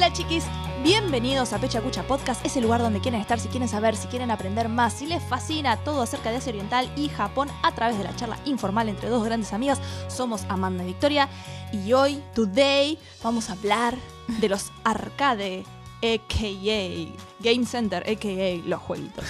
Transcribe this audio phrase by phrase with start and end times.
[0.00, 0.44] Hola chiquis,
[0.82, 4.08] bienvenidos a Pecha Cucha Podcast, es el lugar donde quieren estar, si quieren saber, si
[4.08, 7.98] quieren aprender más, si les fascina todo acerca de Asia Oriental y Japón a través
[7.98, 9.78] de la charla informal entre dos grandes amigas.
[10.08, 11.28] Somos Amanda y Victoria
[11.70, 13.94] y hoy, today, vamos a hablar
[14.26, 15.64] de los arcade,
[16.02, 17.42] a.k.a.
[17.42, 18.66] Game Center, a.k.a.
[18.66, 19.26] los jueguitos.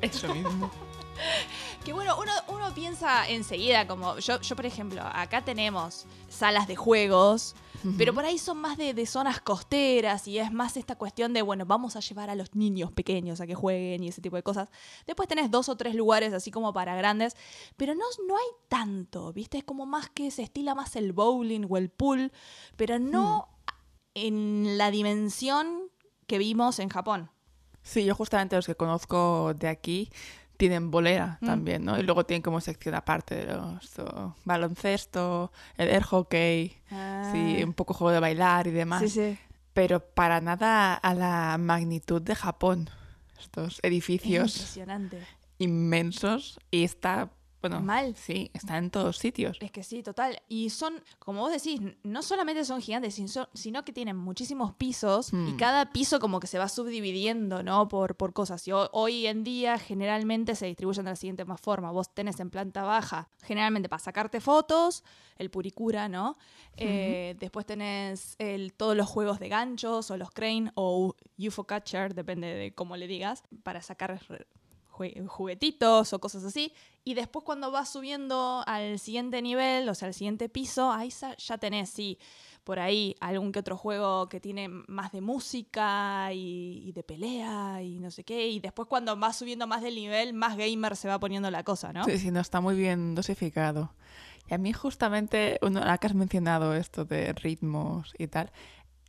[0.00, 0.72] Eso mismo.
[1.84, 6.76] Que bueno, uno, uno piensa enseguida, como yo, yo, por ejemplo, acá tenemos salas de
[6.76, 7.54] juegos,
[7.96, 11.42] pero por ahí son más de, de zonas costeras y es más esta cuestión de,
[11.42, 14.42] bueno, vamos a llevar a los niños pequeños a que jueguen y ese tipo de
[14.42, 14.70] cosas.
[15.06, 17.36] Después tenés dos o tres lugares así como para grandes,
[17.76, 19.58] pero no, no hay tanto, ¿viste?
[19.58, 22.32] Es como más que se estila más el bowling o el pool,
[22.76, 23.48] pero no
[24.14, 25.90] en la dimensión
[26.26, 27.30] que vimos en Japón.
[27.82, 30.10] Sí, yo justamente los que conozco de aquí
[30.58, 31.46] tienen bolera Mm.
[31.46, 31.98] también, ¿no?
[31.98, 33.80] Y luego tienen como sección aparte de los
[34.44, 36.76] baloncesto, el air hockey,
[37.32, 39.02] sí, un poco juego de bailar y demás.
[39.02, 39.08] Ah.
[39.08, 39.38] sí, sí.
[39.72, 42.90] Pero para nada a la magnitud de Japón.
[43.38, 45.24] Estos Es edificios impresionante.
[45.58, 48.14] inmensos y está, bueno, Mal.
[48.16, 49.56] sí, está en todos sitios.
[49.60, 50.40] Es que sí, total.
[50.48, 55.32] Y son, como vos decís, no solamente son gigantes, sin- sino que tienen muchísimos pisos
[55.32, 55.56] y Hmm.
[55.56, 57.88] cada piso como que se va subdividiendo, ¿no?
[57.88, 58.66] Por, por cosas.
[58.68, 61.90] Y ho- hoy en día generalmente se distribuyen de la siguiente más forma.
[61.90, 65.02] Vos tenés en planta baja, generalmente para sacarte fotos,
[65.36, 66.36] el puricura, ¿no?
[66.76, 72.14] Eh, después tenés el, todos los juegos de ganchos o los crane o UFO catcher,
[72.14, 74.20] depende de cómo le digas, para sacar
[75.26, 76.72] juguetitos o cosas así.
[77.04, 81.58] Y después cuando vas subiendo al siguiente nivel, o sea, al siguiente piso, ahí ya
[81.58, 82.18] tenés, sí,
[82.64, 87.98] por ahí algún que otro juego que tiene más de música y, de pelea y
[87.98, 88.48] no sé qué.
[88.48, 91.94] Y después cuando vas subiendo más del nivel, más gamer se va poniendo la cosa,
[91.94, 92.04] ¿no?
[92.04, 93.94] Sí, sí, no está muy bien dosificado.
[94.50, 98.50] Y a mí justamente, ahora que has mencionado esto de ritmos y tal,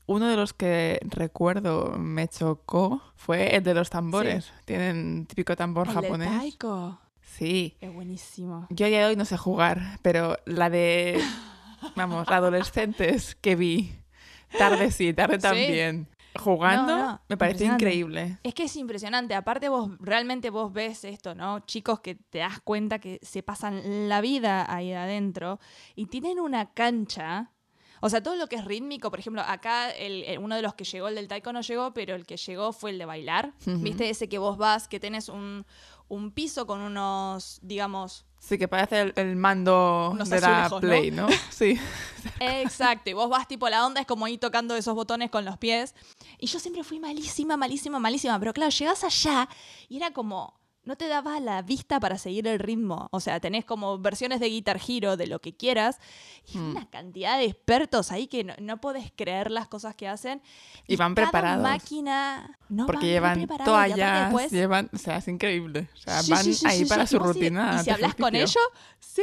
[0.09, 4.51] uno de los que recuerdo me chocó fue el de los tambores.
[4.65, 6.29] Tienen típico tambor El de japonés.
[6.29, 6.99] taiko.
[7.21, 7.77] Sí.
[7.79, 8.65] Es buenísimo.
[8.71, 11.21] Yo a día de hoy no sé jugar, pero la de,
[11.95, 13.91] vamos, adolescentes que vi,
[14.57, 15.41] tarde sí, tarde Sí.
[15.41, 16.07] también,
[16.39, 17.85] jugando, No, no, me impresionante.
[17.85, 18.39] increíble.
[18.43, 19.35] Es que es impresionante.
[19.35, 21.59] Aparte vos realmente vos ves esto, ¿no?
[21.61, 25.59] Chicos que te das cuenta que se pasan la vida ahí adentro
[25.95, 27.51] y tienen una cancha.
[28.01, 30.73] O sea, todo lo que es rítmico, por ejemplo, acá el- el- uno de los
[30.73, 33.53] que llegó, el del taiko no llegó, pero el que llegó fue el de bailar.
[33.65, 34.09] ¿Viste?
[34.09, 35.65] Ese que vos vas, que tenés un,
[36.07, 40.87] un piso con unos, digamos, Sí, que parece el, el mando de la azulejos, ¿no?
[40.87, 41.27] Play, ¿no?
[41.51, 41.77] Sí.
[42.39, 45.57] Exacto, y vos vas tipo, la onda es como ir tocando esos botones con los
[45.57, 45.93] pies.
[46.37, 48.39] Y yo siempre fui malísima, malísima, malísima.
[48.39, 49.49] Pero claro, llegás allá
[49.89, 53.09] y era como, no te daba la vista para seguir el ritmo.
[53.11, 55.99] O sea, tenés como versiones de Guitar Hero, de lo que quieras.
[56.53, 56.71] Y Hmm.
[56.71, 60.41] una cantidad de expertos ahí que no, no podés creer las cosas que hacen.
[60.87, 61.63] Y van cada preparados.
[61.63, 62.57] máquina...
[62.69, 63.41] No, Porque llevan.
[63.41, 65.89] Y toallas, después- llevan, o sea, es increíble.
[65.93, 67.77] O sea, Sí, van sí, sí, ahí para su Y rutina.
[67.79, 68.57] Y si hablas con ellos,
[68.99, 69.21] sí.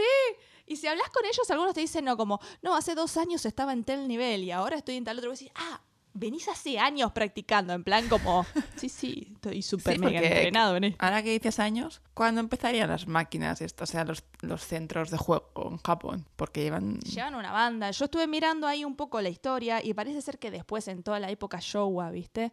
[0.68, 3.72] Y si hablas con ellos, algunos te dicen, no, como, no, hace dos años estaba
[3.72, 5.28] en tal nivel y ahora estoy en tal otro.
[5.28, 5.80] Y vos decís, ah,
[6.16, 7.72] venís hace años practicando.
[7.72, 8.44] En plan, como,
[8.77, 11.04] sí, sí, estoy súper Sí, mega entrenado en esto.
[11.04, 15.19] Ahora que dices años, ¿cuándo empezarían las máquinas, esto, o sea, los, los centros de
[15.19, 16.27] juego en Japón?
[16.37, 16.99] Porque llevan...
[17.00, 17.91] Llevan una banda.
[17.91, 21.21] Yo estuve mirando ahí un poco la historia y parece ser que después, en toda
[21.21, 22.53] la época Showa, ¿viste?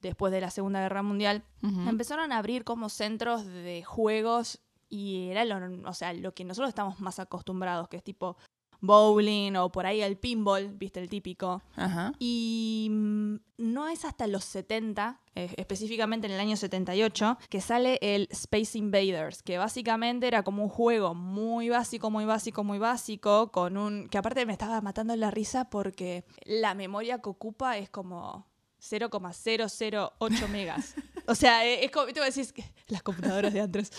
[0.00, 5.44] Después de la Segunda Guerra Mundial, empezaron a abrir como centros de juegos y era
[5.44, 8.36] lo, o sea, lo que nosotros estamos más acostumbrados, que es tipo
[8.82, 11.62] bowling o por ahí el pinball, viste el típico.
[11.76, 12.12] Ajá.
[12.18, 17.98] Y mm, no es hasta los 70, eh, específicamente en el año 78, que sale
[18.02, 23.50] el Space Invaders, que básicamente era como un juego muy básico, muy básico, muy básico,
[23.52, 24.08] con un...
[24.08, 28.51] que aparte me estaba matando la risa porque la memoria que ocupa es como
[28.82, 30.94] 0,008 megas.
[31.26, 33.92] O sea, eh, es como, decir, que las computadoras de antes.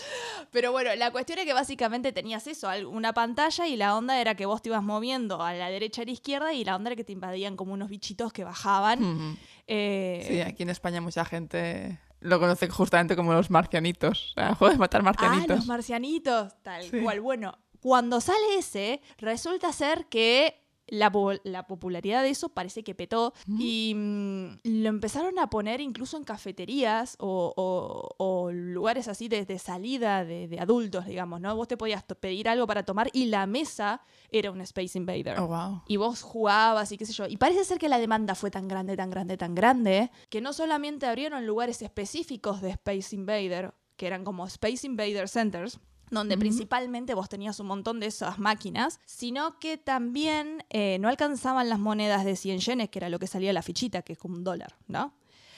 [0.50, 4.34] Pero bueno, la cuestión es que básicamente tenías eso, una pantalla y la onda era
[4.34, 6.90] que vos te ibas moviendo a la derecha y a la izquierda y la onda
[6.90, 9.38] era que te invadían como unos bichitos que bajaban.
[9.66, 14.32] Eh, Sí, aquí en España mucha gente lo conoce justamente como los marcianitos.
[14.32, 15.56] O sea, juego de matar ah, marcianitos.
[15.56, 17.00] los marcianitos, tal Sí.
[17.00, 17.20] cual.
[17.20, 22.94] Bueno, cuando sale ese, resulta ser que la, po- la popularidad de eso parece que
[22.94, 29.28] petó y mm, lo empezaron a poner incluso en cafeterías o, o- o lugares así
[29.28, 31.54] de, de salida de, de adultos, digamos, ¿no?
[31.56, 35.38] Vos te podías pedir algo para tomar y la mesa era un Space Invader.
[35.40, 35.82] Oh, wow.
[35.88, 37.26] Y vos jugabas y qué sé yo.
[37.26, 40.52] Y parece ser que la demanda fue tan grande, tan grande, tan grande, que no
[40.52, 45.78] solamente abrieron lugares específicos de Space Invader, que eran como Space Invader Centers,
[46.14, 51.68] donde principalmente vos tenías un montón de esas máquinas, sino que también eh, no alcanzaban
[51.68, 54.36] las monedas de 100 yenes, que era lo que salía la fichita, que es como
[54.36, 55.12] un dólar, ¿no?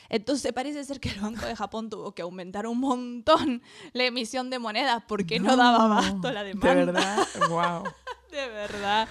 [0.08, 3.62] Entonces parece ser que el Banco de Japón tuvo que aumentar un montón
[3.92, 6.68] la emisión de monedas porque no, daba abasto la demanda.
[6.68, 7.84] De verdad, wow.
[8.30, 9.08] De verdad.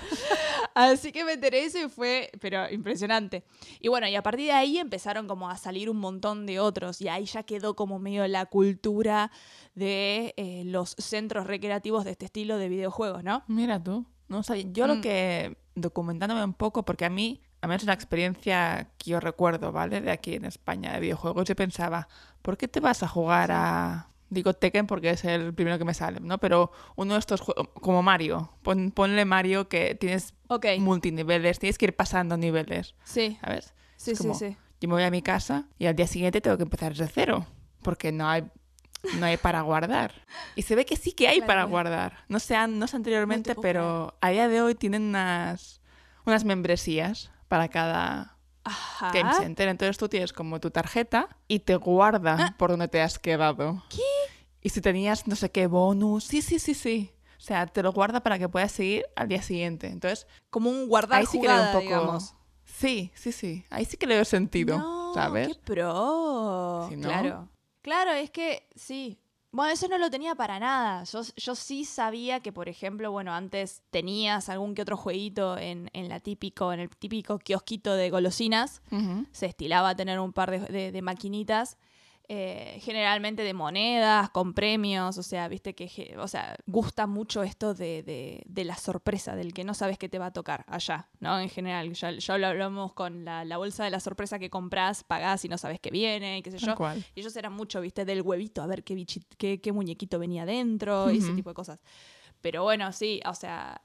[0.75, 3.44] Así que me enteré eso y fue, pero impresionante.
[3.80, 7.01] Y bueno, y a partir de ahí empezaron como a salir un montón de otros
[7.01, 9.31] y ahí ya quedó como medio la cultura
[9.74, 13.44] de eh, los centros recreativos de este estilo de videojuegos, ¿no?
[13.48, 14.06] Mira tú.
[14.27, 14.65] No sabía.
[14.71, 14.89] Yo Mm.
[14.89, 17.41] lo que, documentándome un poco, porque a mí,
[17.71, 20.01] a es una experiencia que yo recuerdo, ¿vale?
[20.01, 22.07] De aquí en España, de videojuegos, yo pensaba,
[22.41, 24.09] ¿por qué te vas a jugar a...
[24.29, 26.39] Digo Tekken porque es el primero que me sale, ¿no?
[26.39, 30.65] Pero uno de estos juegos, como Mario, pon- ponle Mario que tienes Ok.
[30.79, 33.73] multiniveles, tienes que ir pasando niveles, Sí, ¿sabes?
[33.97, 34.57] sí, Es sí, como, sí.
[34.81, 37.45] Yo me voy a mi casa y al día siguiente tengo que empezar desde cero,
[37.83, 38.44] porque no hay,
[39.19, 40.12] no hay para guardar.
[40.56, 42.17] Y se ve que sí que hay Claro, para guardar.
[42.27, 45.81] No sé, no sé anteriormente, puedo pero a día de hoy tienen unas,
[46.25, 49.12] unas membresías para cada Ajá.
[49.13, 49.68] Game Center.
[49.68, 52.56] Entonces tú tienes como tu tarjeta y te guarda Ah.
[52.57, 53.83] por donde te has quedado.
[53.89, 54.01] ¿Qué?
[54.62, 57.12] Y si tenías no sé qué bonus, sí, sí, sí, sí.
[57.38, 59.88] O sea, te lo guarda para que puedas seguir al día siguiente.
[59.88, 61.83] Entonces, Como un guardar ahí sí que jugada, un poco...
[61.83, 62.33] digamos.
[62.63, 63.63] Sí, sí, sí.
[63.69, 65.50] Ahí sí que le veo sentido, No, ¿sabes?
[65.50, 66.88] qué pro.
[66.89, 67.50] Si no- Claro.
[67.83, 69.19] Claro, es que sí.
[69.55, 71.05] Bueno, eso no lo tenía para nada.
[71.05, 75.89] Yo, yo sí sabía que, por ejemplo, bueno, antes tenías algún que otro jueguito en,
[75.93, 78.81] en la típico, en el típico kiosquito de golosinas.
[79.31, 81.77] Se estilaba tener un par de, de- de maquinitas.
[82.27, 87.74] Eh, generalmente de monedas, con premios, o sea, viste que, o sea, gusta mucho esto
[87.74, 91.07] de, de- de la sorpresa, del que no sabes qué te va a tocar allá,
[91.19, 91.39] ¿no?
[91.39, 95.04] En general, ya, ya lo hablamos con la, la bolsa de la sorpresa que compras,
[95.04, 96.75] pagás y no sabes qué viene, y qué sé yo.
[96.75, 97.04] cual.
[97.16, 100.45] Y ellos eran mucho, viste, del huevito, a ver qué, bichi- qué, qué muñequito venía
[100.45, 101.80] dentro, y ese tipo de cosas.
[102.42, 103.81] Pero bueno, sí, o sea,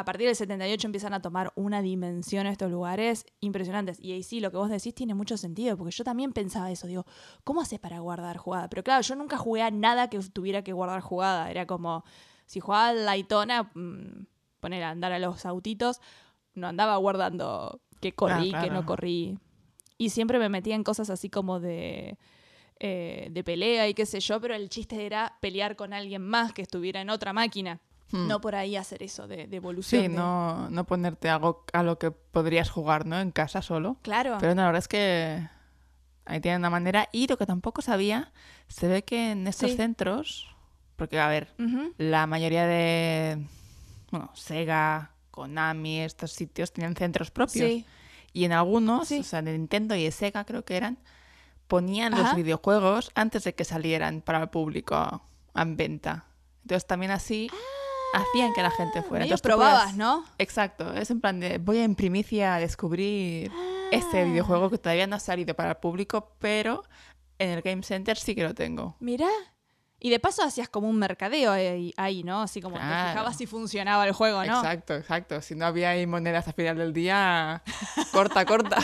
[0.00, 4.00] a partir del 78 empiezan a tomar una dimensión estos lugares impresionantes.
[4.00, 6.86] Y ahí sí, lo que vos decís tiene mucho sentido, porque yo también pensaba eso,
[6.86, 7.04] digo,
[7.44, 8.70] ¿cómo haces para guardar jugada?
[8.70, 11.50] Pero claro, yo nunca jugué a nada que tuviera que guardar jugada.
[11.50, 12.02] Era como,
[12.46, 14.26] si jugaba a Daytona, mm,
[14.60, 16.00] poner a andar a los autitos,
[16.54, 19.38] no andaba guardando que corrí, Ah, que no corrí.
[19.98, 22.16] Y siempre me metía en cosas así como de,
[22.78, 26.54] eh, de pelea y qué sé yo, pero el chiste era pelear con alguien más
[26.54, 27.82] que estuviera en otra máquina.
[28.12, 28.26] Hmm.
[28.26, 30.02] No por ahí hacer eso de, de evolución.
[30.02, 33.18] Sí, de- no, no ponerte algo a lo que podrías jugar, ¿no?
[33.20, 33.98] En casa solo.
[34.02, 34.36] Claro.
[34.40, 35.48] Pero no, la verdad es que
[36.24, 37.08] ahí tienen una manera.
[37.12, 38.32] Y lo que tampoco sabía,
[38.68, 39.76] se ve que en estos Sí.
[39.76, 40.48] centros,
[40.96, 41.54] porque a ver,
[41.98, 43.46] la mayoría de,
[44.10, 47.66] bueno, Sega, Konami, estos sitios tienen centros propios.
[47.68, 47.86] Sí.
[48.32, 49.20] Y en algunos, Sí.
[49.20, 50.98] o sea, de Nintendo y de Sega creo que eran,
[51.68, 52.22] ponían Ajá.
[52.24, 55.22] los videojuegos antes de que salieran para el público
[55.54, 56.24] en venta.
[56.62, 57.48] Entonces también así
[58.14, 59.24] hacían que la gente fuera.
[59.24, 60.24] Entonces tú probabas, ¿no?
[60.38, 63.50] Exacto, es en plan de voy en primicia a descubrir
[63.92, 64.24] este Ah.
[64.24, 66.82] videojuego que todavía no ha salido para el público, pero
[67.38, 68.96] en el Game Center sí que lo tengo.
[69.00, 69.28] Mirá.
[70.00, 72.40] Y de paso hacías como un mercadeo ahí, ahí, ¿no?
[72.40, 74.56] Así como te fijabas si funcionaba el juego, ¿no?
[74.58, 75.42] Exacto, exacto.
[75.42, 77.62] Si no había ahí monedas al final del día,
[78.12, 78.78] corta, corta.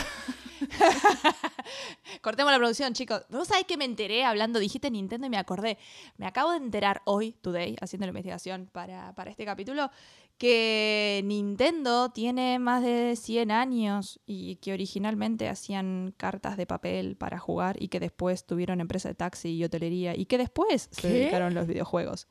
[2.21, 3.23] Cortemos la producción, chicos.
[3.29, 4.59] ¿Vos sabés que me enteré hablando?
[4.59, 5.77] Dijiste Nintendo y me acordé.
[6.17, 9.89] Me acabo de enterar hoy, today, haciendo la investigación para, para este capítulo,
[10.37, 17.39] que Nintendo tiene más de 100 años y que originalmente hacían cartas de papel para
[17.39, 21.53] jugar y que después tuvieron empresa de taxi y hotelería y que después se dedicaron
[21.53, 22.27] a los videojuegos.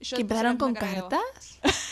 [0.00, 1.60] Yo ¿Que empezaron con cartas?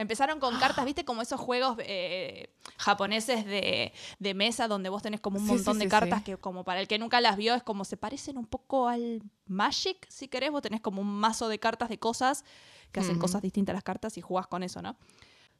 [0.00, 1.04] Empezaron con cartas, ¿viste?
[1.04, 5.74] Como esos juegos eh, japoneses de, de mesa donde vos tenés como un Sí, montón
[5.74, 7.96] sí, de sí, cartas que como para el que nunca las vio es como se
[7.96, 10.50] parecen un poco al Magic, si querés.
[10.50, 12.44] Vos tenés como un mazo de cartas de cosas
[12.92, 13.20] que hacen Ujú.
[13.20, 14.96] cosas distintas a las cartas y jugás con eso, ¿no?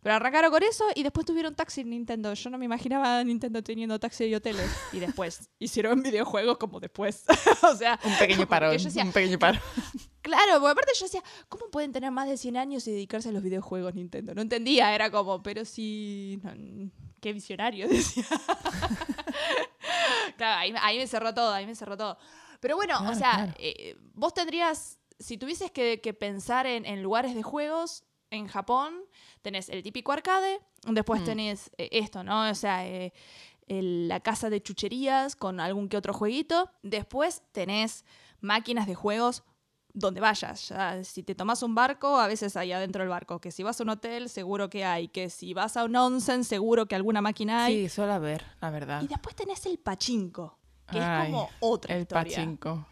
[0.02, 2.32] Pero arrancaron con eso y después tuvieron taxi en Nintendo.
[2.32, 4.70] Yo no me imaginaba a Nintendo teniendo taxi y hoteles.
[4.94, 7.24] Y después hicieron videojuegos como después.
[7.70, 8.72] o sea, Un pequeño parón.
[8.76, 9.60] decía, un pequeño parón.
[10.22, 13.32] Claro, porque aparte yo decía, ¿cómo pueden tener más de 100 años y dedicarse a
[13.32, 14.34] los videojuegos Nintendo?
[14.34, 16.52] No entendía, era como, pero sí, no,
[17.20, 18.24] qué visionario, decía.
[20.36, 22.18] claro, ahí, ahí me cerró todo, ahí me cerró todo.
[22.60, 23.52] Pero bueno, o sea, claro.
[23.58, 28.94] eh, vos tendrías, si tuvieses que, que pensar en, en lugares de juegos, en Japón
[29.42, 31.24] tenés el típico arcade, después Mm.
[31.24, 32.48] tenés eh, esto, ¿no?
[32.50, 33.12] O sea, eh,
[33.66, 36.70] el- la casa de chucherías con algún que otro jueguito.
[36.82, 38.04] Después tenés
[38.40, 39.42] máquinas de juegos
[39.92, 40.68] donde vayas.
[40.68, 43.40] Ya, si te tomas un barco, a veces hay adentro del barco.
[43.40, 45.08] Que si vas a un hotel, seguro que hay.
[45.08, 47.82] Que si vas a un onsen, seguro que alguna máquina hay.
[47.82, 49.02] Sí, suele haber, la verdad.
[49.02, 50.58] Y después tenés el pachinko,
[50.90, 52.36] que Ay, es como otra El historia.
[52.36, 52.86] pachinko.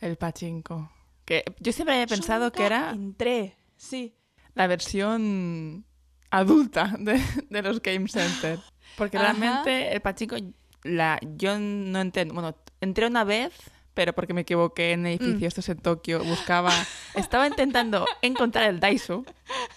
[0.00, 0.90] El pachinko.
[1.24, 4.14] Que yo siempre había pensado que era Entré, sí.
[4.54, 5.84] la versión
[6.30, 7.20] adulta de,
[7.50, 8.58] de los Game Center.
[8.96, 9.26] Porque Ajá.
[9.32, 10.36] realmente el pachinko,
[10.84, 12.34] la, yo no entiendo.
[12.34, 13.52] Bueno, entré una vez,
[13.96, 15.22] pero porque me equivoqué en el Mm.
[15.24, 16.22] edificio, esto es en Tokio.
[16.22, 16.70] Buscaba,
[17.14, 19.24] estaba intentando encontrar el Daiso,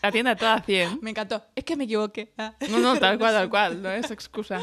[0.03, 0.99] la tienda toda 100.
[1.01, 1.43] Me encantó.
[1.55, 2.33] Es que me equivoqué.
[2.37, 2.53] Ah.
[2.69, 4.59] No, no, tal cual, tal cual, no es excusa.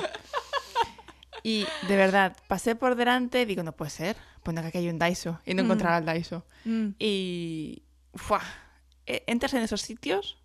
[1.42, 4.98] Y de verdad, pasé por delante, digo, no puede ser, pues que aquí hay un
[4.98, 5.66] Daiso, y no Mm.
[5.66, 6.44] encontraba el Daiso.
[6.64, 6.88] Mm.
[6.98, 7.82] Y.
[8.14, 8.42] ¡fua!
[9.06, 10.38] E- Entras en esos sitios,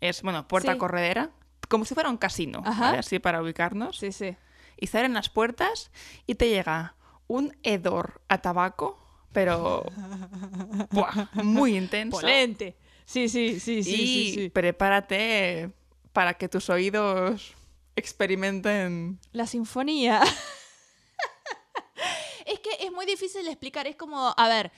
[0.00, 0.78] es, bueno, puerta Sí.
[0.78, 1.30] corredera,
[1.68, 2.62] como si fuera un casino.
[2.64, 3.98] Así para ubicarnos.
[3.98, 4.36] Sí, sí.
[4.80, 5.90] Y se abren las puertas
[6.26, 6.94] y te llega
[7.28, 8.98] un hedor a tabaco,
[9.32, 9.84] pero.
[10.90, 11.28] ¡buah!
[11.44, 12.18] Muy intenso.
[12.20, 12.76] Polente.
[13.04, 14.50] Sí, sí, sí, sí, y sí, sí.
[14.50, 15.70] prepárate
[16.12, 17.54] para que tus oídos
[17.96, 19.18] experimenten.
[19.32, 20.20] La sinfonía.
[22.46, 23.86] es que es muy difícil de explicar.
[23.86, 24.72] Es como, a ver,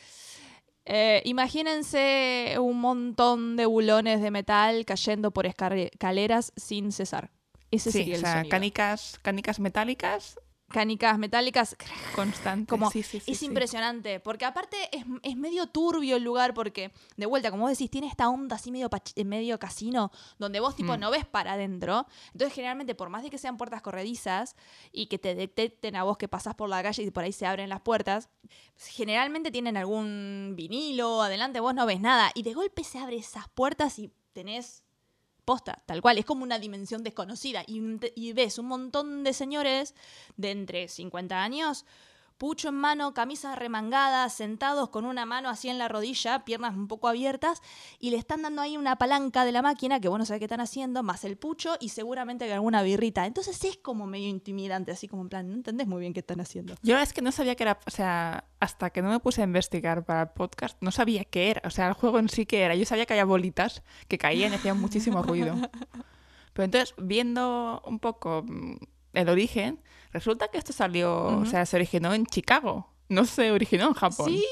[0.85, 7.31] eh, imagínense un montón de bulones de metal cayendo por escaleras sin cesar.
[7.71, 8.51] Ese Sí, sería o sea, sonido.
[8.51, 11.77] canicas, canicas metálicas Canicas metálicas.
[12.15, 12.69] constantes.
[12.69, 13.47] Como Sí, sí, sí, es sí.
[13.47, 17.91] impresionante, porque aparte es, es medio turbio el lugar, porque de vuelta, como vos decís,
[17.91, 21.01] tiene esta onda así medio, eh, medio casino, donde vos tipo Mm.
[21.01, 22.07] no ves para adentro.
[22.33, 24.57] Entonces generalmente, por más de que sean puertas corredizas
[24.93, 27.47] y que te detecten a vos que pasás por la calle y por ahí se
[27.47, 28.29] abren las puertas,
[28.77, 33.49] generalmente tienen algún vinilo, adelante vos no ves nada, y de golpe se abren esas
[33.49, 34.85] puertas y tenés
[35.59, 37.65] tal cual, es como una dimensión desconocida.
[37.67, 37.81] Y,
[38.15, 39.95] y ves un montón de señores
[40.37, 41.85] de entre 50 años,
[42.41, 46.89] pucho en mano, camisa remangada, sentados con una mano así en la rodilla, piernas un
[46.89, 47.61] poco abiertas,
[47.99, 50.47] y le están dando ahí una palanca de la máquina que vos no sabés qué
[50.47, 53.27] están haciendo, más el pucho y seguramente que alguna birrita.
[53.27, 56.41] Entonces es como medio intimidante, así como en plan, no entendés muy bien qué están
[56.41, 56.77] haciendo.
[56.83, 59.45] Yo es que no sabía que era, o sea, hasta que no me puse a
[59.45, 62.63] investigar para el podcast, no sabía qué era, o sea, el juego en sí qué
[62.63, 62.75] era.
[62.75, 65.57] Yo sabía que había bolitas que caían y hacían muchísimo ruido.
[66.55, 68.77] Pero entonces, viendo un poco mm,
[69.13, 69.81] el origen,
[70.13, 74.31] resulta que esto salió, o sea, se originó en Chicago, no se originó en Japón.
[74.31, 74.45] Sí,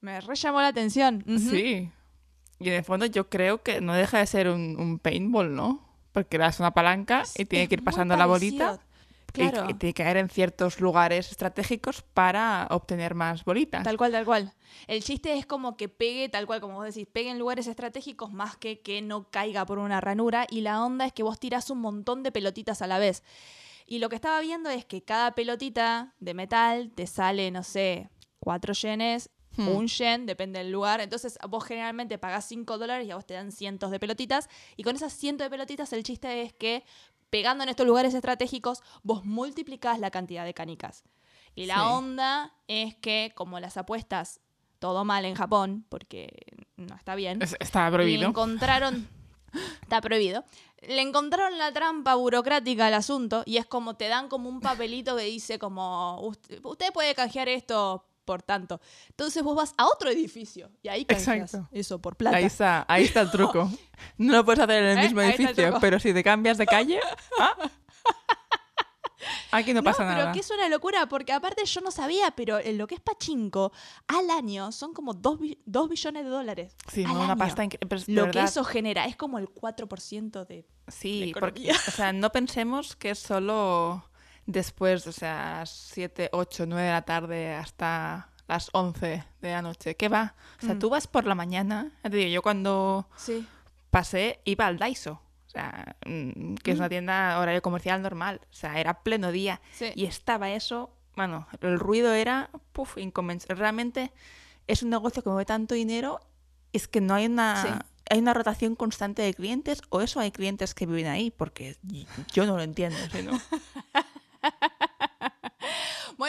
[0.00, 1.24] me re llamó la atención.
[1.38, 1.90] Sí.
[2.58, 5.88] Y en el fondo yo creo que no deja de ser un, un paintball, ¿no?
[6.12, 8.80] Porque le das una palanca y tiene Es que ir pasando la bolita.
[9.32, 9.68] Claro.
[9.68, 13.82] Y, tiene que caer en ciertos lugares estratégicos para obtener más bolitas.
[13.82, 14.52] Tal cual, tal cual.
[14.86, 18.32] El chiste es como que pegue, tal cual como vos decís, pegue en lugares estratégicos
[18.32, 20.46] más que que no caiga por una ranura.
[20.50, 23.22] Y la onda es que vos tirás un montón de pelotitas a la vez.
[23.86, 28.08] Y lo que estaba viendo es que cada pelotita de metal te sale, no sé,
[28.38, 29.68] cuatro yenes, Hmm.
[29.68, 31.00] un yen, depende del lugar.
[31.00, 34.48] Entonces vos generalmente pagás 5 dólares y a vos te dan cientos de pelotitas.
[34.76, 36.84] Y con esas cientos de pelotitas el chiste es que
[37.30, 41.04] pegando en estos lugares estratégicos, vos multiplicás la cantidad de canicas.
[41.54, 41.80] Y la Sí.
[41.84, 44.40] onda es que, como las apuestas,
[44.78, 46.28] todo mal en Japón, porque
[46.76, 48.28] no está bien, Es- Está le prohibido.
[48.28, 49.08] encontraron.
[49.82, 50.44] Está prohibido.
[50.82, 55.16] Le encontraron la trampa burocrática al asunto y es como te dan como un papelito
[55.16, 58.80] que dice como usted, usted puede canjear esto por tanto.
[59.08, 61.68] Entonces vos vas a otro edificio y ahí Exacto.
[61.72, 62.36] eso por plata.
[62.36, 63.68] Ahí está, ahí está el truco.
[64.18, 65.02] No lo puedes hacer en el ¿Eh?
[65.02, 65.80] mismo Ahí el edificio, truco.
[65.80, 67.00] pero si te cambias de calle,
[67.40, 67.56] ¿ah?
[69.50, 70.32] aquí no No, pasa pero nada.
[70.32, 73.72] que es una locura, porque aparte yo no sabía, pero en lo que es Pachinko,
[74.06, 75.38] al año son como 2
[75.88, 76.76] billones de dólares.
[76.90, 77.36] Sí, al no, una año.
[77.38, 78.04] pasta increíble.
[78.14, 80.66] Lo que eso genera es como el 4% de...
[80.88, 84.04] Sí, de porque, o sea, no pensemos que es solo
[84.46, 89.94] después, o sea, 7, 8, 9 de la tarde hasta las 11 de la noche.
[89.96, 90.34] ¿Qué va?
[90.62, 90.78] O sea, Mm.
[90.80, 91.90] tú vas por la mañana.
[92.02, 93.46] Ya te digo, yo cuando Sí.
[93.90, 95.20] pasé iba al Daiso.
[95.46, 98.40] O sea, mm, que es una tienda horario comercial normal.
[98.50, 99.60] O sea, era pleno día.
[99.72, 99.92] Sí.
[99.96, 103.60] Y estaba eso, bueno, el ruido era, puf, inconmensurable.
[103.60, 104.12] Realmente
[104.68, 106.20] es un negocio que mueve tanto dinero,
[106.72, 107.68] es que no hay una, Sí.
[108.10, 111.76] hay una rotación constante de clientes, o eso hay clientes que viven ahí, porque
[112.32, 112.98] yo no lo entiendo.
[113.12, 113.32] ¿sí, no?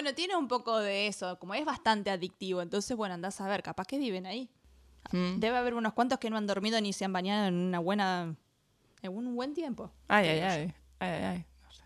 [0.01, 3.61] Bueno, tiene un poco de eso, como es bastante adictivo, entonces, bueno, andás a ver,
[3.61, 4.49] capaz que viven ahí.
[5.11, 5.39] Mm.
[5.39, 8.35] Debe haber unos cuantos que no han dormido ni se han bañado en una buena...
[9.03, 9.91] en un buen tiempo.
[10.07, 11.45] Ay, ay, ay, ay, ay, ay.
[11.61, 11.83] No sé.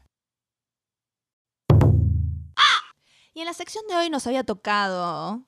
[3.33, 5.41] Y en la sección de hoy nos había tocado...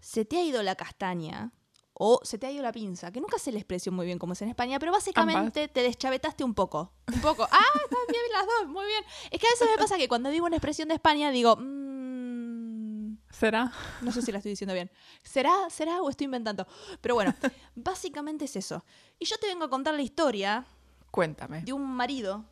[0.00, 1.52] Se te ha ido la castaña
[1.92, 4.32] o se te ha ido la pinza, que nunca se le expresó muy bien como
[4.32, 6.92] es en España, pero básicamente te deschavetaste un poco.
[7.14, 7.44] Un poco.
[7.44, 9.04] Ah, están bien las dos, muy bien.
[9.30, 11.54] Es que a veces me pasa que cuando digo una expresión de España digo...
[11.54, 11.81] "Mm,
[13.32, 13.72] ¿Será?
[14.02, 14.90] No sé si la estoy diciendo bien.
[15.24, 16.66] ¿Será, será o estoy inventando?
[17.00, 17.34] Pero bueno,
[17.74, 18.84] básicamente es eso.
[19.18, 20.64] Y yo te vengo a contar la historia
[21.10, 21.62] Cuéntame.
[21.62, 22.44] de un marido,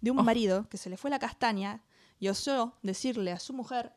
[0.00, 0.22] de un Oh.
[0.22, 1.82] marido que se le fue la castaña
[2.20, 3.92] y osó decirle a su mujer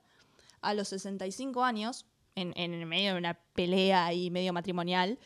[0.61, 2.05] a los 65 años,
[2.35, 5.19] en, en el medio de una pelea ahí medio matrimonial,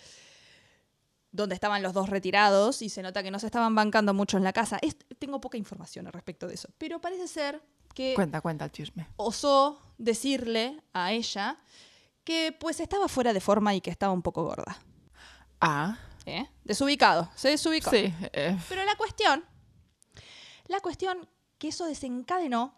[1.32, 4.44] donde estaban los dos retirados y se nota que no se estaban bancando mucho en
[4.44, 4.78] la casa.
[4.82, 7.62] Es- tengo poca información al respecto de eso, pero parece ser
[7.94, 9.08] que Cuenta, cuenta el chisme.
[9.18, 11.60] osó decirle a ella
[12.24, 14.78] que pues estaba fuera de forma y que estaba un poco gorda.
[15.62, 16.48] Ah, ¿eh?
[16.64, 17.90] Desubicado, se desubicó.
[17.92, 18.14] sí.
[18.34, 19.44] eh, Pero la cuestión,
[20.68, 22.74] la cuestión que eso desencadenó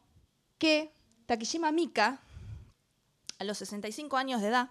[0.57, 0.93] que
[1.25, 2.21] Takishima Mika,
[3.39, 4.69] a los 65 años de edad,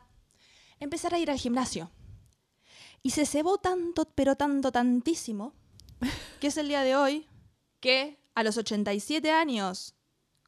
[0.80, 1.90] empezara a ir al gimnasio.
[3.02, 5.52] Y se cebó tanto, pero tanto, tantísimo,
[6.40, 7.26] que es el día de hoy
[7.80, 9.94] que a los 87 años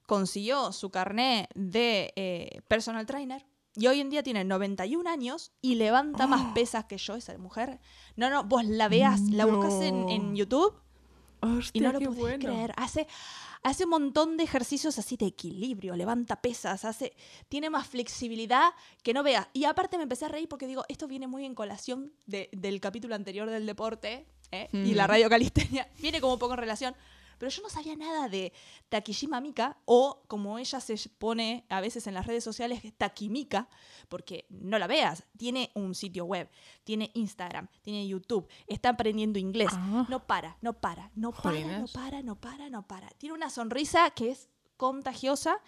[0.07, 3.45] consiguió su carné de eh, personal trainer.
[3.75, 7.79] Y hoy en día tiene 91 años y levanta más pesas que yo, esa mujer.
[8.17, 10.37] No, no, vos la veas, la buscas en, en No.
[10.37, 10.75] YouTube
[11.43, 12.45] y hostia, no lo podés bueno.
[12.47, 12.73] creer.
[12.79, 13.07] Hace,
[13.63, 17.15] hace un montón de ejercicios así de equilibrio, levanta pesas, hace,
[17.51, 18.71] tiene más flexibilidad
[19.03, 19.47] que no veas.
[19.53, 22.81] Y aparte me empecé a reír porque digo, esto viene muy en colación de- del
[22.81, 24.69] capítulo anterior del deporte ¿eh?
[24.73, 25.11] y la Ujú.
[25.13, 25.87] radio calistenia.
[26.01, 26.97] Viene como un poco en relación.
[27.39, 28.53] Pero yo no sabía nada de
[28.89, 33.69] Takishima Mika o como ella se pone a veces en las redes sociales, Takimika,
[34.09, 35.25] porque no la veas.
[35.37, 36.49] Tiene un sitio web,
[36.85, 39.71] tiene Instagram, tiene YouTube, está aprendiendo inglés.
[39.73, 40.07] Ah.
[40.09, 43.09] No para, no para, no para, no para, no para, no para.
[43.11, 45.61] Tiene una sonrisa que es contagiosa.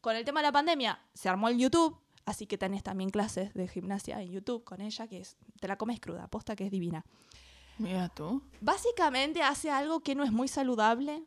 [0.00, 3.54] Con el tema de la pandemia se armó el YouTube, así que tenés también clases
[3.54, 6.70] de gimnasia en YouTube con ella, que es, te la comes cruda, aposta que es
[6.70, 7.04] divina.
[7.78, 8.42] Mira tú.
[8.60, 11.24] Básicamente hace algo que no es muy saludable,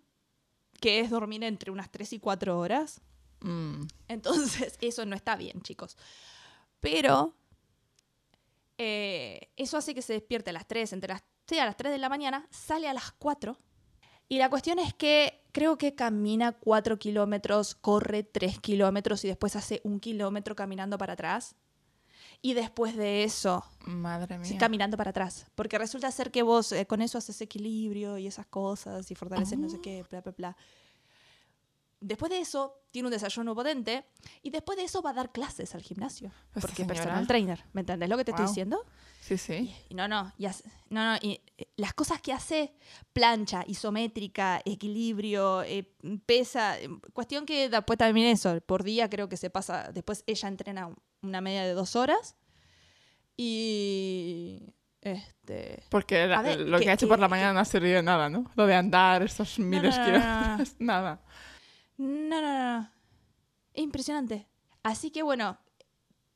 [0.80, 3.02] que es dormir entre unas 3 y 4 horas.
[3.42, 5.98] Mm, Entonces, eso no está bien, chicos.
[6.80, 7.34] Pero
[8.78, 11.92] eh, eso hace que se despierte a las 3, entre las, sí, a las 3
[11.92, 13.58] de la mañana, sale a las 4.
[14.30, 19.56] Y la cuestión es que creo que camina 4 kilómetros, corre 3 kilómetros y después
[19.56, 21.56] hace un kilómetro caminando para atrás.
[22.42, 24.58] Y después de eso, madre mía.
[24.60, 25.48] Caminando para atrás.
[25.56, 29.58] Porque resulta ser que vos eh, con eso haces equilibrio y esas cosas y fortaleces
[29.58, 30.58] no sé qué, bla, bla, bla.
[32.00, 34.06] Después de eso, tiene un desayuno potente
[34.44, 36.32] y después de eso va a dar clases al gimnasio.
[36.54, 37.66] Porque es personal trainer.
[37.74, 38.52] ¿Me entendés lo que te estoy Guau.
[38.54, 38.86] diciendo?
[39.20, 39.76] Sí, sí.
[39.90, 42.72] Y no, no, y hace- no, no, y eh, las cosas que hace,
[43.14, 45.92] plancha, isométrica, equilibrio, eh,
[46.28, 50.48] pesa, eh, cuestión que después también eso, por día creo que se pasa, después ella
[50.50, 50.96] entrena
[51.28, 52.36] una media de dos horas
[53.36, 55.84] y este...
[55.90, 57.96] Porque la- ver, lo que, que- ha hecho que- por la mañana no ha servido
[57.98, 58.50] de nada, ¿no?
[58.56, 61.22] Lo de andar estos miles no, no, kilómetros, nada.
[61.98, 62.08] No,
[62.42, 62.92] no, no, no.
[63.74, 64.48] Es impresionante.
[64.84, 65.58] Así que bueno,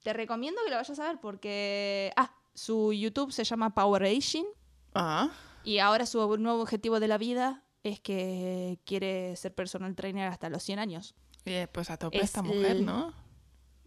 [0.04, 2.12] te recomiendo que lo vayas a ver porque...
[2.16, 4.46] Ah, su YouTube se llama Power Aging.
[4.94, 5.30] Ah,
[5.64, 10.50] Y ahora su nuevo objetivo de la vida es que quiere ser personal trainer hasta
[10.50, 11.16] los 100 años.
[11.48, 13.14] oye, pues a tope Es esta mujer, el- ¿no?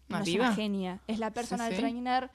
[0.08, 1.00] No, es una genia.
[1.06, 1.78] Es la personal sí.
[1.78, 2.30] trainer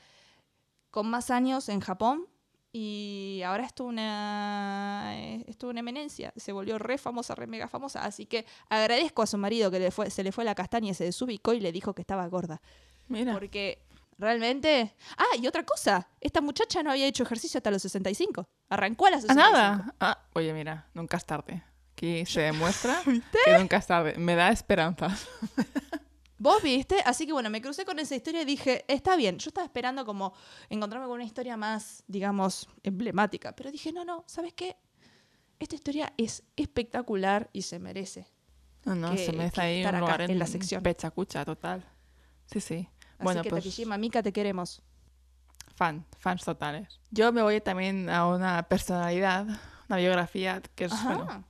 [0.92, 2.28] con más años en Japón.
[2.72, 6.32] Y ahora es una, eh, es toda una eminencia.
[6.36, 8.04] Se volvió re famosa, re mega famosa.
[8.04, 10.94] Así que agradezco a su marido que le fue, se le fue la castaña y
[10.94, 12.62] se desubicó y le dijo que estaba gorda.
[13.08, 13.34] Mira.
[13.34, 13.82] Porque
[14.20, 14.96] realmente...
[15.18, 16.08] Ah, y otra cosa.
[16.22, 18.48] Esta muchacha no había hecho ejercicio hasta los 65.
[18.70, 19.52] Arrancó a las ¿A 65.
[19.52, 19.96] nada?
[20.00, 21.64] Ah, oye, mira, nunca es tarde.
[21.94, 23.02] Aquí se demuestra
[23.46, 24.14] que nunca es tarde.
[24.18, 25.10] Me da esperanza.
[26.40, 27.02] ¿Vos viste?
[27.06, 29.38] Así que bueno, me crucé con esa historia y dije, está bien.
[29.38, 30.34] Yo estaba esperando como
[30.70, 33.54] encontrarme con una historia más, digamos, emblemática.
[33.56, 34.78] Pero dije, no, no, ¿sabes qué?
[35.60, 38.26] Esta historia es espectacular y se merece.
[38.86, 40.82] No, no, que- se merece ahí estar un acá, lugar en, en la sección.
[40.82, 41.86] Pechacucha, total.
[42.46, 42.88] Sí, sí.
[43.18, 44.82] Así bueno, que pues Takishima Mika, te queremos.
[45.76, 47.00] fan, fans totales.
[47.12, 49.46] Yo me voy también a una personalidad,
[49.90, 51.44] una biografía que es, bueno,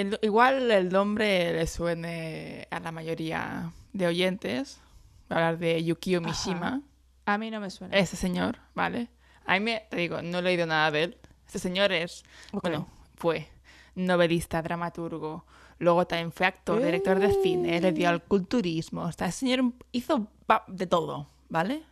[0.00, 4.80] el- igual el nombre le suene a la mayoría de oyentes.
[5.28, 6.28] Voy a hablar de Yukio Ajá.
[6.28, 6.82] Mishima.
[7.26, 7.96] A mí no me suena.
[7.96, 9.08] Ese señor, ¿vale?
[9.44, 11.18] A mí me, te digo, no he leído nada de él.
[11.46, 13.48] Este señor es, bueno, fue
[13.94, 15.44] novelista, dramaturgo,
[15.78, 19.02] luego también fue actor, director de cine, le dio al culturismo.
[19.02, 20.28] O sea, el señor hizo
[20.68, 21.82] de todo, ¿vale?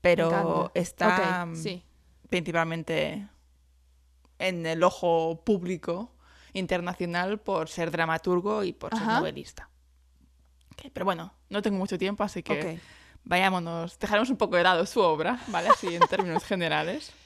[0.00, 1.82] Pero está mm, sí.
[2.28, 3.26] principalmente
[4.38, 6.10] en el ojo público
[6.52, 9.18] internacional por ser dramaturgo y por ser Ajá.
[9.18, 9.68] novelista.
[10.72, 12.80] Ok, pero bueno, no tengo mucho tiempo, así que Ok.
[13.24, 15.68] vayámonos, dejaremos un poco de lado su obra, ¿vale?
[15.68, 17.12] Así en términos generales.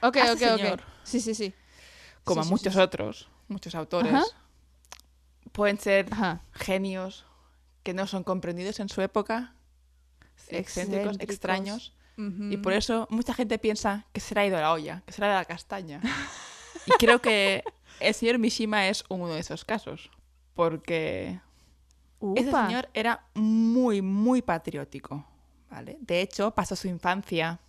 [0.00, 0.58] Ok, a ok, este ok.
[0.60, 0.82] señor.
[1.02, 1.52] Sí, sí, sí.
[2.22, 4.24] Como Sí, sí, muchos sí, otros, muchos autores, Ajá.
[5.50, 6.40] pueden ser Ajá.
[6.52, 7.24] genios
[7.82, 9.54] que no son comprendidos en su época,
[10.46, 11.22] excéntricos, Excéntricos.
[11.22, 15.12] extraños, y por eso mucha gente piensa que se le ha ido la olla, que
[15.12, 16.00] se le ha ido la castaña.
[16.86, 17.64] y creo que
[18.00, 20.10] el señor Mishima es uno de esos casos,
[20.54, 21.40] porque
[22.36, 22.66] ese Upa.
[22.66, 25.24] señor era muy, muy patriótico,
[25.70, 25.98] ¿vale?
[26.00, 27.60] De hecho, pasó su infancia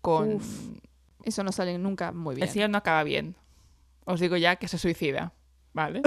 [0.00, 0.34] con...
[0.36, 0.68] Uf,
[1.24, 2.46] Eso no sale nunca muy bien.
[2.46, 3.34] El señor no acaba bien.
[4.04, 5.32] Os digo ya que se suicida,
[5.72, 6.02] ¿vale?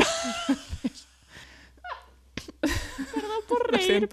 [3.14, 4.08] Perdón por reírme.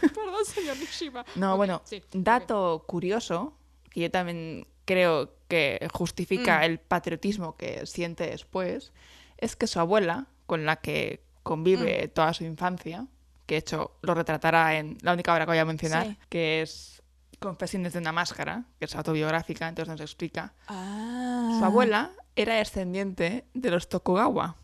[0.00, 1.24] Perdón, señor Nishima.
[1.36, 3.56] No, bueno, sí, dato curioso,
[3.90, 6.62] que yo también creo que justifica Mm.
[6.64, 8.92] el patriotismo que siente después,
[9.38, 12.10] es que su abuela, con la que convive Mm.
[12.10, 13.06] toda su infancia,
[13.46, 16.18] que de hecho lo retratará en la única obra que voy a mencionar, Sí.
[16.28, 16.90] que es
[17.40, 20.54] Confesiones de una máscara, que es autobiográfica, entonces nos explica.
[20.66, 21.56] Ah.
[21.58, 24.56] Su abuela era descendiente de los Tokugawa,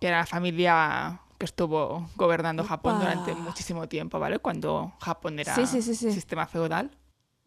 [0.00, 4.38] que era la familia que estuvo gobernando Japón durante muchísimo tiempo, ¿vale?
[4.38, 6.90] Cuando Japón era Sí, sistema feudal.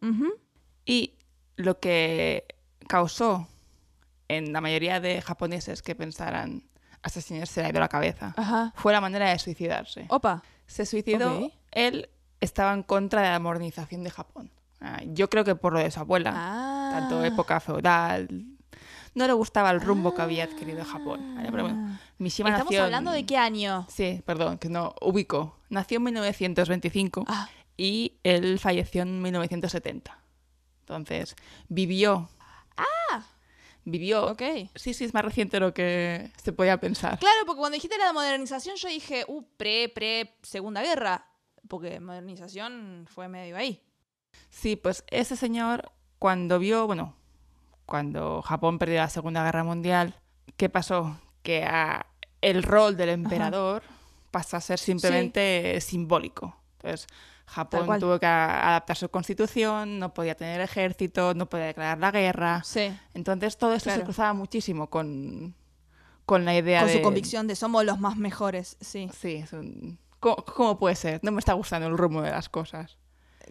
[0.00, 0.06] Y
[1.58, 2.46] lo que
[2.88, 3.46] causó
[4.28, 6.62] en la mayoría de japoneses que pensaran
[7.02, 8.72] a este señor se le ha ido la cabeza Ajá.
[8.74, 10.06] fue la manera de suicidarse.
[10.08, 10.42] Opa.
[10.66, 12.08] Se suicidó, él
[12.40, 14.50] estaba en contra de la modernización de Japón.
[14.80, 16.90] Ah, Yo creo que por lo de su abuela, Ah.
[16.92, 18.28] tanto época feudal,
[19.14, 21.34] no le gustaba el rumbo que había adquirido Japón.
[21.36, 21.50] ¿vale?
[21.50, 23.86] Pero bueno, Mishima ¿Estamos nació en- hablando de qué año?
[23.88, 25.56] Sí, perdón, que no ubico.
[25.70, 30.18] Nació en 1925 Ah, y él falleció en 1970.
[30.88, 31.36] Entonces,
[31.68, 32.28] vivió.
[32.76, 33.24] ¡Ah!
[33.84, 34.26] Vivió.
[34.26, 34.42] ok.
[34.74, 37.18] Sí, sí, es más reciente de lo que se podía pensar.
[37.18, 41.24] Claro, porque cuando dijiste la modernización yo dije, uh, pre, pre, Segunda Guerra.
[41.68, 43.82] Porque modernización fue medio ahí.
[44.50, 47.14] Sí, pues ese señor, cuando vio, bueno,
[47.86, 50.14] cuando Japón perdió la Segunda Guerra Mundial,
[50.56, 51.18] ¿qué pasó?
[51.42, 52.06] Que a-
[52.40, 53.82] el rol del emperador
[54.30, 56.56] pasó a ser simplemente simbólico.
[56.76, 57.06] Entonces,
[57.48, 62.10] Japón tuvo que a- adaptar su constitución, no podía tener ejército, no podía declarar la
[62.10, 62.62] guerra.
[62.64, 62.96] Sí.
[63.14, 65.54] Entonces todo esto se cruzaba muchísimo con,
[66.26, 66.94] con la idea Con de...
[66.96, 69.08] su convicción de somos los más mejores, sí.
[69.18, 71.20] Sí, un- ¿Cómo, cómo puede ser?
[71.22, 72.98] No me está gustando el rumbo de las cosas.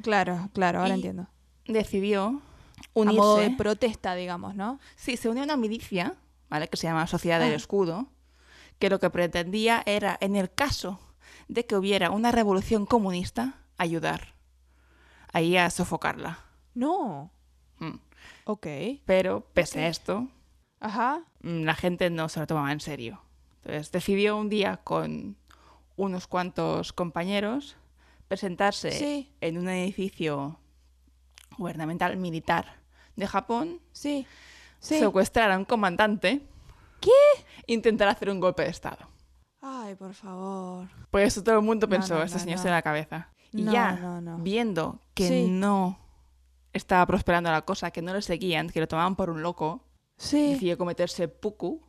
[0.04, 1.28] Claro, claro, ahora Y entiendo.
[1.66, 2.42] Decidió
[2.78, 3.18] A unirse...
[3.18, 4.80] modo de protesta, digamos, ¿no?
[4.96, 6.16] Sí, se unió a una milicia,
[6.50, 6.68] ¿vale?
[6.68, 7.56] Que se llama Sociedad del Ah.
[7.56, 8.08] Escudo,
[8.80, 11.00] que lo que pretendía era, en el caso
[11.48, 14.34] de que hubiera una revolución comunista, ayudar.
[15.34, 16.40] Ahí a sofocarla.
[16.74, 17.32] No.
[17.80, 17.96] Mm.
[18.46, 18.68] Ok.
[19.06, 20.28] Pero, pese a esto,
[20.80, 21.22] Ajá.
[21.42, 23.22] mm, la gente no se lo tomaba en serio.
[23.58, 25.36] Entonces decidió un día con
[25.96, 27.76] unos cuantos compañeros
[28.28, 29.32] presentarse Sí.
[29.42, 30.60] en un edificio
[31.58, 32.78] gubernamental militar
[33.16, 34.28] de Japón, Sí.
[34.80, 35.00] Sí.
[35.00, 36.42] secuestrar a un comandante,
[37.02, 37.10] ¿Qué?
[37.66, 39.10] intentar hacer un golpe de Estado.
[39.62, 40.88] Ay, por favor.
[41.10, 43.30] Pues todo el mundo No, pensó, no, este no, señor da la cabeza.
[43.54, 44.38] Y No, ya, no, no.
[44.40, 45.48] viendo que Sí.
[45.50, 46.00] no
[46.74, 49.84] estaba prosperando la cosa, que no le seguían, que lo tomaban por un loco,
[50.18, 50.54] Sí.
[50.54, 51.82] decidió cometerse puku,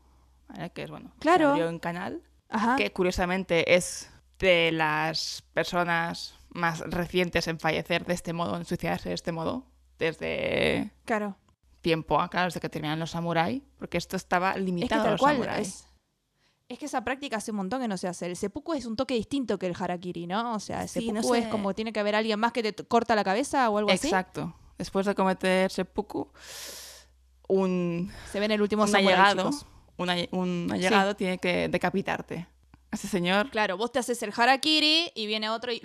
[0.48, 0.70] ¿vale?
[0.70, 1.50] que es bueno, se Claro.
[1.50, 2.76] abrió en canal, Ajá.
[2.76, 9.08] que curiosamente es de las personas más recientes en fallecer de este modo, en suicidarse
[9.10, 9.66] de este modo,
[9.98, 11.36] desde Claro.
[11.80, 15.20] tiempo acá, desde que terminaron los samuráis, porque esto estaba Es que limitado a los
[15.20, 15.68] cual samuráis.
[15.68, 15.87] es.
[16.68, 18.26] Es que esa práctica hace un montón que no se hace.
[18.26, 20.54] El seppuku es un toque distinto que el harakiri, ¿no?
[20.54, 22.74] O sea, el Sí, seppuku no es como tiene que haber alguien más que te
[22.84, 24.06] corta la cabeza o algo así.
[24.08, 24.54] Exacto.
[24.76, 26.28] Después de cometer seppuku,
[27.48, 29.50] un, Se ve en el último un Samurai, allegado,
[29.96, 32.46] un, alle- un allegado tiene que decapitarte.
[32.92, 35.82] Ese señor, Claro, vos te haces el harakiri y viene otro y...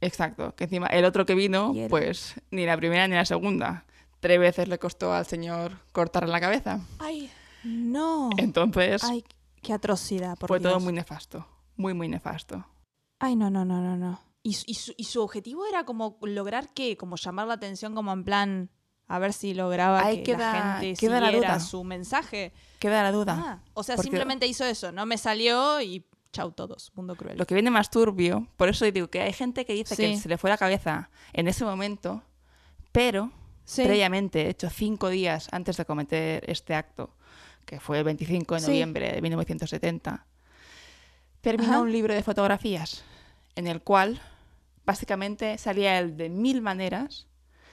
[0.00, 3.84] exacto, que encima el otro que vino, pues ni la primera ni la segunda.
[4.20, 6.80] Tres veces le costó al señor cortarle la cabeza.
[6.98, 7.30] ¡Ay!
[7.64, 8.30] No.
[8.38, 9.24] Entonces ¡Ay,
[9.64, 11.44] qué atrocidad, por fue todo muy nefasto.
[11.76, 12.64] Muy, muy nefasto.
[13.18, 14.20] Ay, no, no, no, no, no.
[14.44, 16.96] ¿Y, su- y su, y su objetivo era como lograr qué?
[16.96, 18.70] Como llamar la atención como en plan...
[19.06, 21.60] A ver si lograba Ahí que queda- la gente queda la siguiera duda.
[21.60, 22.54] su mensaje.
[22.78, 23.36] Queda la duda.
[23.38, 24.92] Ah, o sea, Porque- simplemente hizo eso.
[24.92, 26.90] No me salió y chau todos.
[26.94, 27.36] Mundo cruel.
[27.36, 30.28] Lo que viene más turbio, por eso digo que hay gente que dice que se
[30.28, 32.22] le fue la cabeza en ese momento,
[32.92, 33.30] pero
[33.66, 33.82] Sí.
[33.84, 37.14] previamente, de hecho cinco días antes de cometer este acto,
[37.64, 38.66] que fue el 25 de Sí.
[38.68, 40.26] noviembre de 1970,
[41.40, 41.80] terminó Ajá.
[41.80, 43.04] un libro de fotografías
[43.56, 44.20] en el cual
[44.84, 47.26] básicamente salía él de mil maneras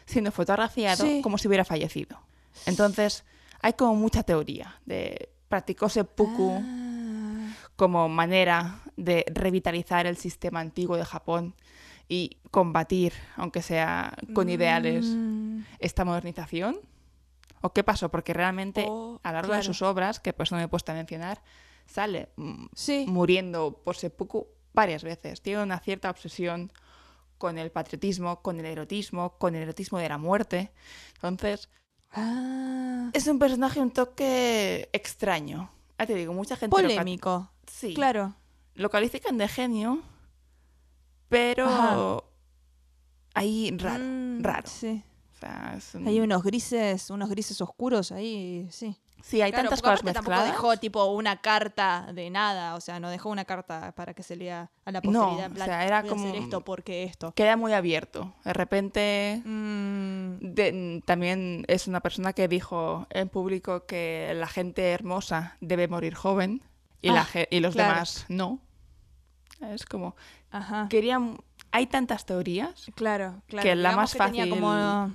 [0.06, 1.22] siendo fotografiado Sí.
[1.22, 2.20] como si hubiera fallecido.
[2.66, 3.24] Entonces,
[3.62, 7.54] hay como mucha teoría de practicó seppuku Ah.
[7.76, 11.56] como manera de revitalizar el sistema antiguo de Japón
[12.08, 15.62] y combatir, aunque sea con ideales, Mm.
[15.80, 16.78] esta modernización?
[17.62, 18.10] ¿O qué pasó?
[18.10, 20.92] Porque realmente Oh, a lo largo de sus obras, que pues no me he puesto
[20.92, 21.42] a mencionar,
[21.86, 23.06] sale mm, Sí.
[23.08, 25.42] muriendo por seppuku varias veces.
[25.42, 26.72] Tiene una cierta obsesión
[27.38, 30.72] con el patriotismo, con el erotismo, con el erotismo de la muerte.
[31.16, 31.70] Entonces,
[32.12, 33.10] Ah.
[33.14, 35.72] es un personaje un toque extraño.
[35.98, 36.72] Ya te digo, mucha gente...
[36.76, 37.50] Polémico.
[37.68, 37.94] Sí.
[37.94, 38.34] Claro.
[38.76, 40.02] Lo califican de genio,
[41.30, 42.18] pero Ajá.
[43.34, 44.68] ahí raro, Mm, raro.
[44.68, 45.04] Sí.
[45.42, 48.96] O sea, es un- Hay unos grises, unos grises oscuros ahí, sí.
[49.24, 50.52] Sí, hay Claro, tantas cosas aparte tampoco mezcladas.
[50.56, 54.36] dejó tipo una carta de nada, o sea, no dejó una carta para que se
[54.36, 55.46] lea a la No, posteridad.
[55.46, 57.32] en o plan, sea, era hacer como- esto porque esto.
[57.34, 58.34] Queda muy abierto.
[58.44, 64.92] De repente Mm, de- también es una persona que dijo en público que la gente
[64.92, 66.64] hermosa debe morir joven
[67.04, 67.94] y, la Ah, y los claro.
[67.94, 68.60] demás no.
[69.70, 70.16] Es como,
[70.52, 70.88] ajá.
[70.90, 71.38] querían...
[71.74, 72.88] Hay tantas teorías.
[72.96, 73.64] Claro, claro.
[73.64, 75.14] que la Digamos más que tenía fácil- como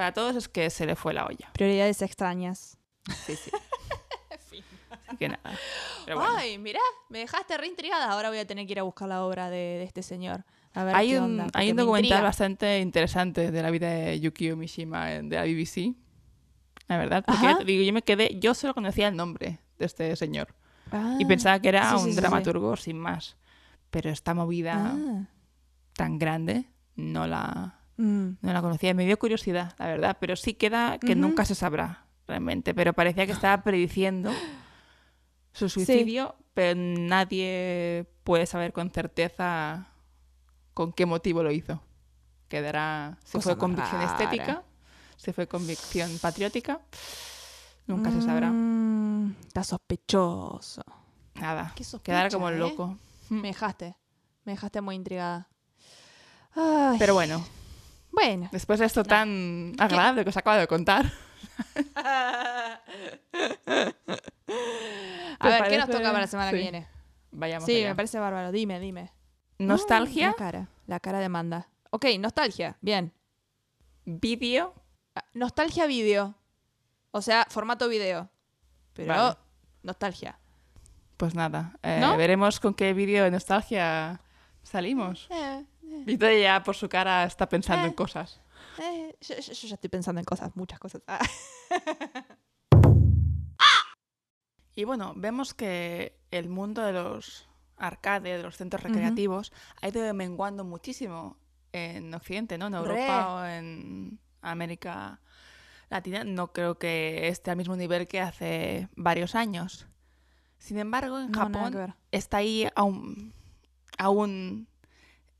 [0.00, 1.50] Para todos es que se le fue la olla.
[1.52, 2.78] prioridades extrañas.
[3.26, 3.50] Sí, sí.
[4.30, 4.64] Así
[5.18, 5.42] que nada.
[6.06, 6.34] Pero bueno.
[6.38, 8.10] Ay, mirá, me dejaste reintrigada.
[8.10, 10.46] Ahora voy a tener que ir a buscar la obra de, de este señor.
[10.72, 12.22] A ver Hay qué un, onda, hay un me documental intriga.
[12.22, 15.94] bastante interesante de la vida de Yukio Mishima en- de la BBC.
[16.88, 20.16] La verdad, porque te digo, yo me quedé, yo solo conocía el nombre de este
[20.16, 20.54] señor
[20.92, 22.16] Ah, y pensaba que era sí, sí, un sí, sí.
[22.20, 23.36] dramaturgo sin más.
[23.90, 25.26] Pero esta movida ah,
[25.92, 26.64] tan grande
[26.96, 28.38] no la, mm.
[28.40, 28.94] no la conocía.
[28.94, 32.74] Me dio curiosidad, la verdad, pero sí queda que nunca se sabrá realmente.
[32.74, 34.32] Pero parecía que estaba prediciendo
[35.52, 39.88] su suicidio, pero nadie puede saber con certeza
[40.74, 41.82] con qué motivo lo hizo.
[42.48, 43.18] Quedará.
[43.24, 44.12] Si Cosa fue convicción rara.
[44.12, 44.62] estética,
[45.16, 46.80] si fue convicción patriótica,
[47.86, 48.50] nunca se sabrá.
[48.50, 50.82] Mm, está sospechoso.
[51.34, 51.74] Nada.
[52.02, 52.58] Quedará como ¿eh?
[52.58, 52.98] loco.
[53.28, 53.96] Me dejaste.
[54.44, 55.48] Me dejaste muy intrigada.
[56.54, 57.44] Ay, Pero bueno,
[58.12, 58.48] bueno.
[58.52, 61.10] después de esto tan agradable que os acabo de contar,
[61.94, 62.80] A
[65.40, 66.86] ¿Te ver, ¿qué nos toca para la semana que viene?
[67.30, 67.88] vayamos Sí, allá.
[67.90, 68.52] me parece bárbaro.
[68.52, 69.12] Dime, dime.
[69.58, 70.68] Nostalgia, la cara.
[70.86, 71.68] La cara de Manda.
[71.90, 72.76] Ok, nostalgia.
[72.80, 73.12] Bien.
[74.04, 74.74] vídeo.
[75.14, 76.34] Ah, Nostalgia video.
[77.10, 78.28] O sea, formato video.
[78.92, 79.36] Pero Vale.
[79.82, 80.38] nostalgia.
[81.16, 82.16] Pues nada, eh, ¿No?
[82.16, 84.20] veremos con qué vídeo de nostalgia
[84.62, 85.26] salimos.
[85.30, 85.64] Eh,
[86.04, 87.94] Vito ya por su cara está pensando en Eh.
[87.94, 88.40] cosas.
[88.78, 91.02] eh, yo, yo- yo ya estoy pensando en cosas, muchas cosas.
[91.06, 91.20] Ah.
[94.76, 100.14] Y bueno, vemos que el mundo de los arcades, de los centros recreativos, ha ido
[100.14, 101.36] menguando muchísimo
[101.72, 102.68] en Occidente, ¿no?
[102.68, 105.20] En Europa o en América
[105.90, 106.24] Latina.
[106.24, 109.86] No creo que esté al mismo nivel que hace varios años.
[110.58, 113.34] Sin embargo, en No, Japón está ahí aún,
[113.98, 114.68] aún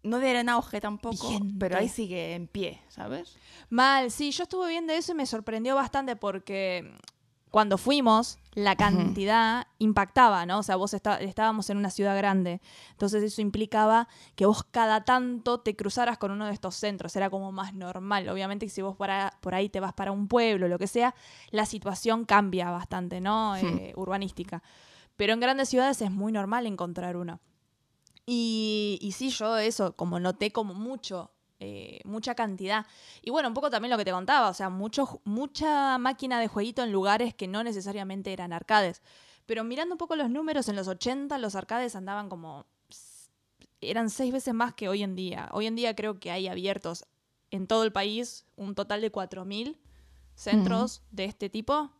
[0.03, 1.55] no de en auge tampoco, Vigente.
[1.59, 3.37] pero ahí sigue en pie, ¿sabes?
[3.69, 6.93] Mal, sí, yo estuve viendo eso y me sorprendió bastante porque
[7.51, 10.61] cuando fuimos, la cantidad impactaba, ¿no?
[10.61, 12.61] O sea, vos está- estábamos en una ciudad grande,
[12.93, 17.29] entonces eso implicaba que vos cada tanto te cruzaras con uno de estos centros, era
[17.29, 18.29] como más normal.
[18.29, 21.15] Obviamente que si vos para- por ahí te vas para un pueblo, lo que sea,
[21.51, 23.57] la situación cambia bastante, ¿no?
[23.57, 24.63] Eh, urbanística.
[25.17, 27.41] Pero en grandes ciudades es muy normal encontrar uno.
[28.27, 31.31] Y, y sí, yo eso, como noté como mucho,
[31.63, 32.87] eh, mucha cantidad.
[33.21, 36.49] Y bueno, un poco también lo que te contaba, o sea, mucho, mucha máquina de
[36.49, 39.03] jueguito en lugares que no necesariamente eran arcades.
[39.45, 42.65] Pero mirando un poco los números, en los 80 los arcades andaban como...
[43.83, 45.51] eran seis veces más que hoy en día.
[45.53, 47.05] Hoy en día creo que hay abiertos
[47.51, 49.77] en todo el país un total de 4.000
[50.35, 51.91] centros de este tipo.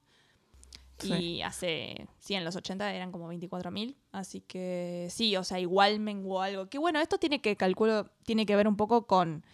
[1.01, 1.13] Sí.
[1.37, 3.97] Y hace, sí, en los 80 eran como 24.000.
[4.13, 6.69] Así que sí, o sea, igual menguó algo.
[6.69, 9.45] Que bueno, esto tiene que, calculo, tiene que ver un poco con,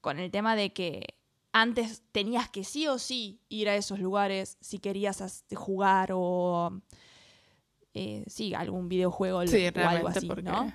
[0.00, 1.04] con el tema de que
[1.52, 6.80] antes tenías que sí o sí ir a esos lugares si querías as- jugar o,
[7.94, 10.72] eh, sí, algún videojuego Sí, o algo así, porque ¿no?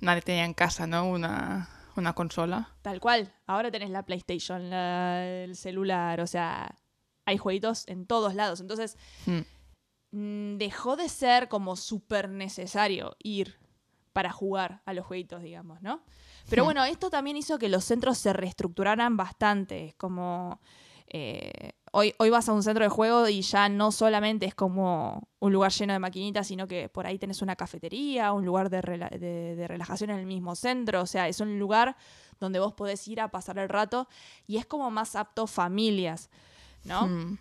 [0.00, 1.08] nadie tenía en casa, ¿no?
[1.08, 2.74] Una, una consola.
[2.82, 3.32] Tal cual.
[3.46, 6.78] Ahora tenés la PlayStation, la- el celular, o sea,
[7.26, 8.60] hay jueguitos en todos lados.
[8.60, 9.40] Entonces, Mm.
[10.12, 13.58] mm, dejó de ser como súper necesario ir
[14.12, 16.02] para jugar a los jueguitos, digamos, ¿no?
[16.48, 16.66] Pero Hmm.
[16.66, 19.86] bueno, esto también hizo que los centros se reestructuraran bastante.
[19.86, 20.60] Es como.
[21.16, 25.28] eh, hoy, hoy vas a un centro de juego y ya no solamente es como
[25.38, 28.80] un lugar lleno de maquinitas, sino que por ahí tenés una cafetería, un lugar de,
[28.80, 31.02] rela- de- de relajación en el mismo centro.
[31.02, 31.94] O sea, es un lugar
[32.40, 34.08] donde vos podés ir a pasar el rato
[34.46, 36.30] y es como más apto familias,
[36.84, 37.06] ¿no?
[37.08, 37.38] Mm.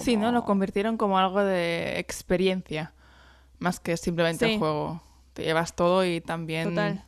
[0.00, 0.32] Sí, ¿no?
[0.32, 2.92] Lo convirtieron como algo de experiencia,
[3.58, 4.52] más que simplemente Sí.
[4.54, 5.02] el juego.
[5.34, 7.04] Te llevas todo y también Total.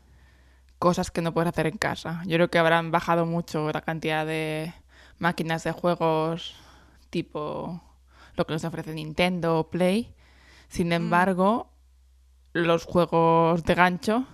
[0.79, 2.23] cosas que no puedes hacer en casa.
[2.27, 4.73] Yo creo que habrán bajado mucho la cantidad de
[5.19, 6.55] máquinas de juegos
[7.11, 7.83] tipo
[8.37, 10.15] lo que nos ofrece Nintendo o Play.
[10.69, 11.71] Sin embargo,
[12.53, 14.27] los juegos de gancho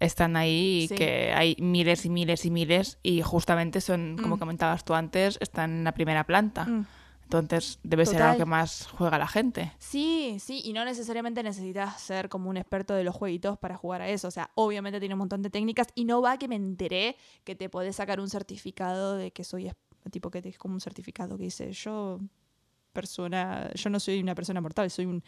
[0.00, 0.94] están ahí y Sí.
[0.94, 4.38] que hay miles y miles y miles y justamente son, como Mm.
[4.38, 6.64] comentabas tú antes, están en la primera planta.
[6.64, 6.86] Mm.
[7.24, 9.72] Entonces debe ser algo que más juega la gente.
[9.78, 14.00] Sí, sí, y no necesariamente necesitas ser como un experto de los jueguitos para jugar
[14.00, 14.28] a eso.
[14.28, 17.56] O sea, obviamente tiene un montón de técnicas y no va que me enteré que
[17.56, 19.72] te podés sacar un certificado de que soy,
[20.12, 22.20] tipo que te es como un certificado que dice yo,
[22.92, 25.22] persona, yo no soy una persona mortal, soy un,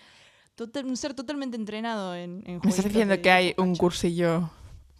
[0.59, 3.79] total- un ser totalmente entrenado en, en ¿Me estás diciendo de que hay un gancho".
[3.81, 4.51] cursillo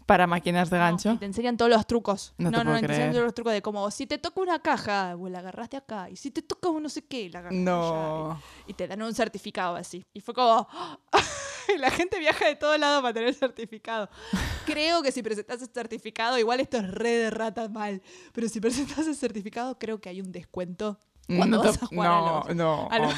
[0.05, 1.11] para máquinas de No, gancho?
[1.13, 2.33] y te enseñan todos los trucos.
[2.39, 4.41] No No, te no, puedo te enseñan todos los trucos de como si te toca
[4.41, 6.09] una caja, pues la agarraste acá.
[6.09, 7.71] Y si te toca un no sé qué, la agarraste allá.
[7.71, 8.41] No.
[8.65, 10.03] Y te dan un certificado así.
[10.13, 10.67] Y fue como.
[11.79, 14.09] la gente viaja de todos lados para tener el certificado.
[14.65, 18.01] Creo que si presentas el certificado, igual esto es re de rata mal.
[18.33, 22.11] Pero si presentas el certificado, creo que hay un descuento cuando no, vas a jugar
[22.11, 22.87] a no, los- no.
[22.89, 23.13] a los-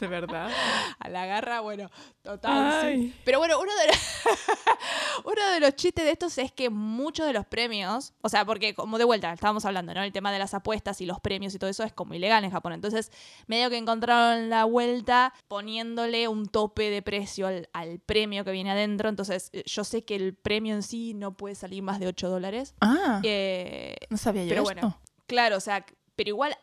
[0.00, 0.50] De verdad.
[0.98, 1.60] a la garra.
[1.60, 1.90] Bueno,
[2.22, 2.94] total.
[2.94, 3.14] sí.
[3.24, 3.96] Pero bueno, uno de, los
[5.24, 8.74] uno de los chistes de estos es que muchos de los premios, o sea, porque
[8.74, 10.02] como de vuelta estábamos hablando, ¿no?
[10.02, 12.50] El tema de las apuestas y los premios y todo eso es como ilegal en
[12.50, 12.72] Japón.
[12.72, 13.10] Entonces,
[13.46, 18.70] medio que encontraron la vuelta poniéndole un tope de precio al, al premio que viene
[18.70, 19.08] adentro.
[19.08, 22.28] Entonces, eh, yo sé que el premio en sí no puede salir más de 8
[22.28, 22.74] dólares.
[22.80, 24.74] Ah, Eh, no sabía yo pero esto.
[24.74, 25.84] bueno, claro, o sea,
[26.16, 26.56] pero igual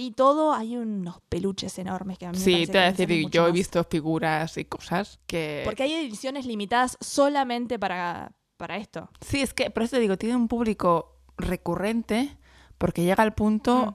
[0.00, 3.30] así todo hay unos peluches enormes que a mí me Sí, te voy a decir,
[3.30, 5.62] yo he visto figuras y cosas que...
[5.64, 9.10] Porque hay ediciones limitadas solamente para, para esto.
[9.20, 12.36] Sí, es que, por eso te digo, tiene un público recurrente
[12.78, 13.94] porque llega al punto Mm.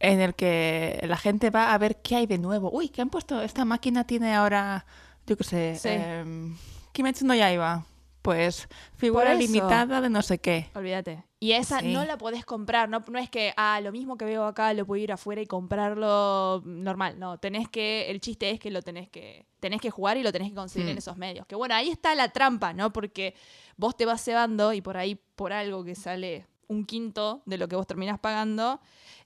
[0.00, 2.70] en el que la gente va a ver qué hay de nuevo.
[2.72, 3.40] Uy, ¿qué han puesto?
[3.40, 4.84] Esta máquina tiene ahora,
[5.26, 5.88] yo qué sé, Sí.
[5.90, 6.56] em,
[6.92, 7.86] Kimetsu no Yaiba.
[8.24, 10.70] Pues figura limitada de no sé qué.
[10.74, 11.24] Olvídate.
[11.40, 11.92] Y esa Sí.
[11.92, 12.88] no la podés comprar.
[12.88, 15.46] No, no es que, ah, lo mismo que veo acá lo puedo ir afuera y
[15.46, 17.18] comprarlo normal.
[17.18, 18.10] No, tenés que.
[18.10, 19.44] El chiste es que lo tenés que.
[19.60, 20.98] Tenés que jugar y lo tenés que conseguir en Hmm.
[20.98, 21.46] esos medios.
[21.46, 22.94] Que bueno, ahí está la trampa, ¿no?
[22.94, 23.34] Porque
[23.76, 27.68] vos te vas cebando y por ahí, por algo que sale un quinto de lo
[27.68, 28.80] que vos terminás pagando,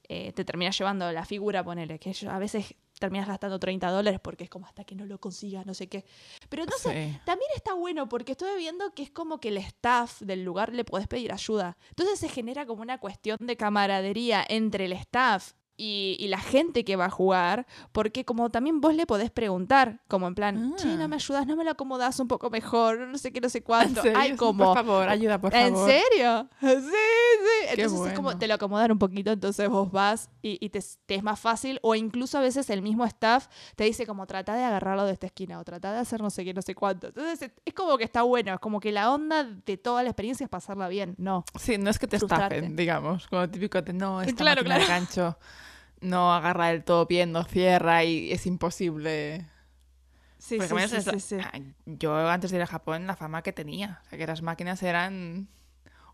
[0.09, 2.01] eh, te terminás llevando la figura, ponele.
[2.01, 5.19] Que yo- a veces terminás gastando 30 dólares porque es como hasta que no lo
[5.19, 6.05] consigas, no sé qué.
[6.49, 7.21] Pero no sé, Sí.
[7.25, 10.85] también está bueno porque estoy viendo que es como que el staff del lugar le
[10.85, 11.77] podés pedir ayuda.
[11.91, 16.85] Entonces se genera como una cuestión de camaradería entre el staff y, y la gente
[16.85, 20.89] que va a jugar, porque como también vos le podés preguntar, como en plan, che,
[20.91, 20.97] Ah.
[20.97, 23.59] no me ayudas, no me lo acomodás un poco mejor, no sé qué, no sé
[23.63, 24.03] ¿En cuánto.
[24.15, 24.65] Hay como...
[24.65, 25.91] Por favor, ayuda, por ¿En favor.
[25.91, 26.49] serio?
[26.61, 27.75] Sí, sí.
[27.75, 30.81] Qué Entonces es como te lo acomodan un poquito, entonces vos vas y, y te,
[31.07, 31.79] te es más fácil.
[31.83, 35.27] O incluso a veces el mismo staff te dice como trata de agarrarlo de esta
[35.27, 37.09] esquina o trata de hacer no sé qué, no sé cuánto.
[37.09, 40.09] Entonces es, es como que está bueno, es como que la onda de toda la
[40.11, 41.15] experiencia es pasarla bien.
[41.19, 41.45] No.
[41.59, 42.57] Sí, no es que te Frustrarte.
[42.57, 43.27] estafen, digamos.
[43.29, 45.39] Como típico de no, esta Claro, de gancho
[46.01, 49.47] no agarra del todo bien, no cierra y es imposible.
[50.39, 51.37] Sí, Porque sí, menos sí, sí, sí.
[51.43, 54.01] ah, Yo antes de ir a Japón, la fama que tenía.
[54.07, 55.49] O sea, que las máquinas eran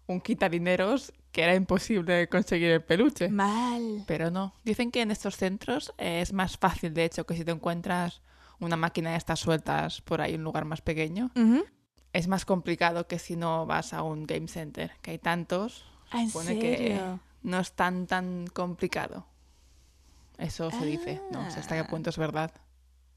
[0.06, 3.28] un quitadineros que era imposible conseguir el peluche.
[3.28, 4.04] Mal.
[4.06, 4.54] Pero no.
[4.64, 8.22] Dicen que en estos centros es más fácil, de hecho, que si te encuentras
[8.60, 11.30] una máquina de estas sueltas por ahí un lugar más pequeño,
[12.12, 15.84] es más complicado que si no vas a un game center, que hay tantos.
[16.10, 17.00] Ah, ¿En supone que
[17.42, 19.26] no es tan tan complicado.
[20.38, 21.20] Eso se dice.
[21.30, 21.86] No sé hasta qué Ah.
[21.86, 22.52] punto es verdad.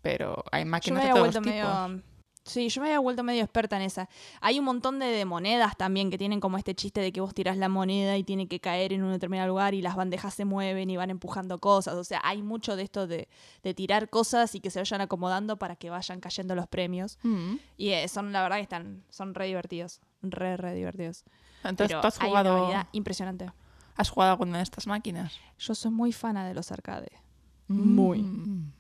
[0.01, 1.53] Pero hay máquinas de todos vuelto tipos.
[1.53, 2.03] medio.
[2.45, 4.07] Sí, yo me había vuelto medio experta en esa.
[4.39, 7.33] Hay un montón de, de monedas también que tienen como este chiste de que vos
[7.33, 10.45] tirás la moneda y tiene que caer en un determinado lugar y las bandejas se
[10.45, 11.95] mueven y van empujando cosas.
[11.95, 13.27] O sea, hay mucho de esto de,
[13.63, 17.19] de tirar cosas y que se vayan acomodando para que vayan cayendo los premios.
[17.23, 17.55] Mm.
[17.75, 19.99] Y eh, son, la verdad que están, son re divertidos.
[20.21, 21.25] Re, re divertidos.
[21.65, 23.51] Entonces, Pero ¿tú has hay una jugado, impresionante.
[23.97, 25.37] Has jugado alguna de estas máquinas?
[25.57, 27.11] Yo soy muy fana de los arcades.
[27.67, 28.21] Muy.
[28.21, 28.71] Mm.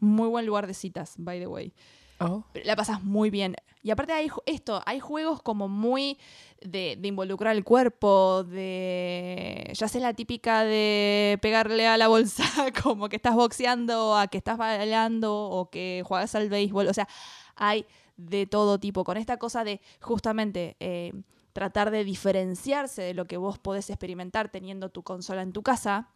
[0.00, 1.72] Muy buen lugar de citas, by the way.
[2.20, 2.44] Oh.
[2.64, 3.56] la pasas muy bien.
[3.82, 6.18] Y aparte hay esto, hay juegos como muy
[6.62, 9.70] de, de involucrar el cuerpo, de...
[9.74, 12.44] Ya sé la típica de pegarle a la bolsa
[12.82, 16.88] como que estás boxeando, a que estás bailando o que juegas al béisbol.
[16.88, 17.08] O sea,
[17.56, 17.84] hay
[18.16, 19.04] de todo tipo.
[19.04, 21.12] Con esta cosa de justamente eh,
[21.54, 26.10] tratar de diferenciarse de lo que vos podés experimentar teniendo tu consola en tu casa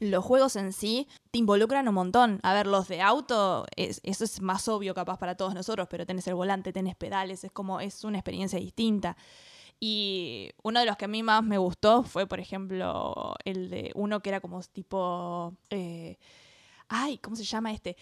[0.00, 2.40] los juegos en sí te involucran un montón.
[2.42, 6.04] A ver, los de auto, es- eso es más obvio capaz para todos nosotros, pero
[6.04, 9.16] tenés el volante, tenés pedales, es como, es una experiencia distinta.
[9.78, 13.92] Y uno de los que a mí más me gustó fue, por ejemplo, el de
[13.94, 15.54] uno que era como tipo...
[15.70, 16.18] eh,
[16.88, 17.96] ay, ¿cómo se llama este?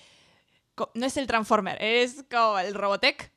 [0.75, 3.31] Co- No es el Transformer, es como el Robotech.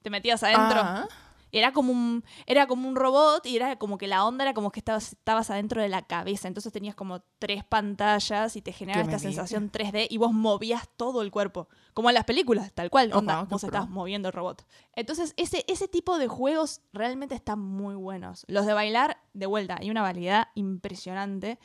[0.00, 0.80] Te metías adentro.
[0.80, 1.06] Ah,
[1.52, 4.70] Era como un, era como un robot y era como que la onda era como
[4.70, 6.48] que estabas, estabas adentro de la cabeza.
[6.48, 10.32] Entonces tenías como tres pantallas y te generaba ¿Qué me esta sensación 3D y vos
[10.32, 11.68] movías todo el cuerpo.
[11.94, 13.10] Como en las películas, tal cual.
[13.14, 14.66] Oh, Onda, vos estabas moviendo el robot.
[14.92, 18.44] Entonces, ese, ese tipo de juegos realmente están muy buenos.
[18.48, 21.58] Los de bailar, de vuelta, hay una variedad impresionante.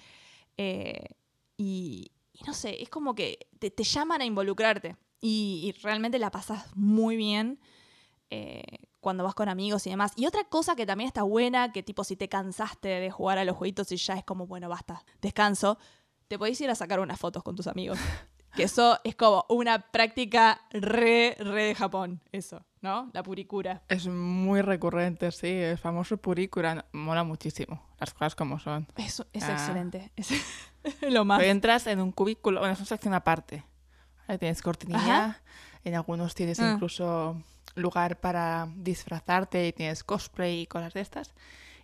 [0.57, 1.05] Eh,
[1.57, 6.17] y, y no sé, es como que te, te llaman a involucrarte y, y realmente
[6.19, 7.59] la pasas muy bien.
[8.29, 8.61] eh,
[9.01, 10.13] cuando vas con amigos y demás.
[10.15, 13.43] Y otra cosa que también está buena, que tipo si te cansaste de jugar a
[13.43, 15.77] los jueguitos y ya es como, bueno, basta, descanso,
[16.27, 17.99] te podéis ir a sacar unas fotos con tus amigos.
[18.53, 23.09] Que eso es como una práctica re, re de Japón, eso, ¿no?
[23.13, 23.81] La puricura.
[23.87, 25.47] Es muy recurrente, sí.
[25.47, 27.81] El famoso purikura mola muchísimo.
[27.97, 28.87] Las cosas como son.
[28.97, 29.53] Eso es Ah.
[29.53, 30.11] excelente.
[30.17, 30.31] Es
[31.09, 31.39] lo más.
[31.39, 33.63] Pero entras en un cubículo, bueno, es una sección aparte.
[34.27, 34.37] ¿vale?
[34.37, 35.41] Tienes cortinilla, Ajá.
[35.85, 36.73] en algunos tienes Ah.
[36.73, 37.41] incluso
[37.75, 41.33] lugar para disfrazarte y tienes cosplay y cosas de estas.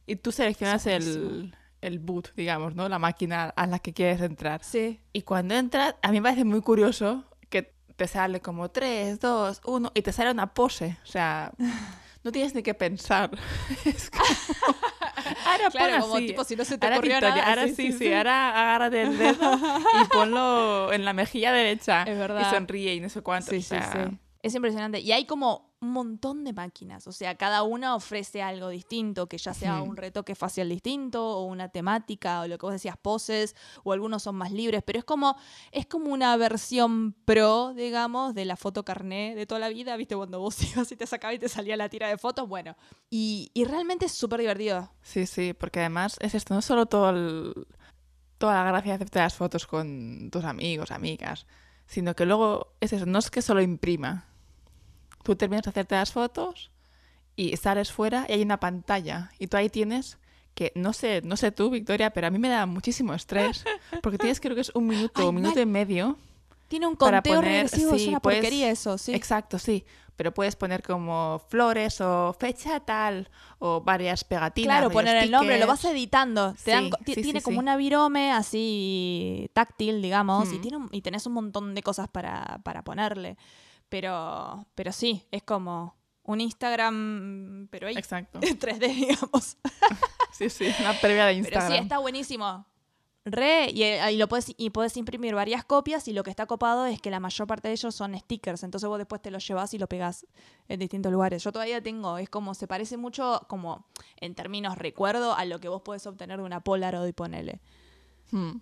[0.05, 2.87] Y tú seleccionas el, el boot, digamos, ¿no?
[2.89, 4.63] La máquina a la que quieres entrar.
[4.63, 5.01] Sí.
[5.13, 9.61] Y cuando entras, a mí me parece muy curioso que te sale como 3, 2,
[9.65, 10.97] 1 y te sale una pose.
[11.03, 11.51] O sea,
[12.23, 13.31] no tienes ni que pensar.
[13.85, 14.23] Es como...
[15.45, 16.27] Ahora Claro, pon como así.
[16.27, 17.49] tipo si no se te Ahora, nada.
[17.49, 19.59] ahora sí, sí, ahora agárrate el dedo
[20.01, 22.03] y ponlo en la mejilla derecha.
[22.03, 22.47] Es verdad.
[22.49, 23.49] Y sonríe y no sé cuánto.
[23.49, 24.17] Sí, o sí, sea, sí.
[24.41, 24.99] Es impresionante.
[25.01, 27.05] Y hay como un montón de máquinas.
[27.07, 31.43] O sea, cada una ofrece algo distinto, que ya sea un retoque facial distinto, o
[31.43, 34.81] una temática, o lo que vos decías, poses, o algunos son más libres.
[34.83, 35.37] Pero es como,
[35.71, 39.95] es como una versión pro, digamos, de la foto carné de toda la vida.
[39.97, 40.15] ¿Viste?
[40.15, 42.47] Cuando vos ibas y te sacabas y te salía la tira de fotos.
[42.49, 42.75] Bueno.
[43.09, 44.89] Y, y realmente es súper divertido.
[45.03, 47.67] Sí, sí, porque además es esto, no solo todo el-
[48.39, 51.47] toda la gracia de hacerte las fotos con tus amigos, amigas,
[51.87, 54.25] sino que luego es eso, no es que solo imprima.
[55.27, 56.71] Tú terminas de hacerte las fotos
[57.35, 60.17] y sales fuera y hay una pantalla y tú ahí tienes
[60.55, 63.63] que no sé, no sé tú, Victoria, pero a mí me da muchísimo estrés
[64.01, 66.17] porque tienes creo que es un minuto, Ay, un minuto y medio.
[66.69, 69.13] Tiene un Para conteo poner- regresivo, es sí, una puedes- porquería eso, sí.
[69.13, 74.77] Exacto, sí, pero puedes poner como flores o fecha tal o varias pegatinas.
[74.79, 76.55] Claro, poner el nombre, lo vas editando.
[76.63, 80.61] Te dan Sí, ti- sí, tiene como una virome así táctil, digamos, y, Mm.
[80.61, 83.37] tiene un- y tenés un montón de cosas para, para ponerle.
[83.89, 88.39] Pero, pero sí, es como un Instagram, pero ahí Exacto.
[88.41, 89.57] en 3D, digamos.
[90.33, 91.71] Sí, sí, una previa de Pero Instagram.
[91.71, 92.67] sí, está buenísimo.
[93.25, 96.45] Re, y, eh, y lo puedes, y puedes imprimir varias copias y lo que está
[96.45, 99.45] copado es que la mayor parte de ellos son stickers, entonces vos después te los
[99.47, 100.27] llevas y lo pegás
[100.67, 101.43] en distintos lugares.
[101.43, 105.69] Yo todavía tengo, es como, se parece mucho como en términos recuerdo a lo que
[105.69, 107.59] vos podés obtener de una Polaroid, ponele.
[108.31, 108.59] Hmm.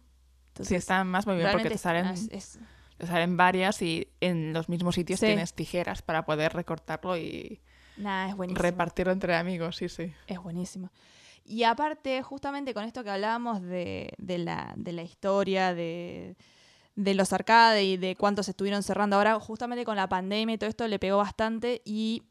[0.48, 2.60] Entonces, Sí, están más muy bien porque te salen, es- es-
[2.98, 5.26] te salen varias y en los mismos sitios Sí.
[5.28, 7.62] tienes tijeras para poder recortarlo y
[7.98, 8.62] nada, es buenísimo.
[8.62, 10.14] repartirlo entre amigos, sí, sí.
[10.28, 10.92] Es buenísimo.
[11.44, 16.36] Y aparte, justamente con esto que hablábamos de, de la, de la historia, de,
[16.96, 20.70] de los arcade y de cuántos estuvieron cerrando ahora, justamente con la pandemia y todo
[20.70, 21.82] esto le pegó bastante.
[21.86, 22.24] Y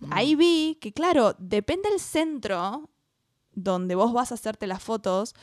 [0.00, 0.12] Mm.
[0.12, 2.90] ahí vi que, claro, depende del centro
[3.52, 5.34] donde vos vas a hacerte las fotos,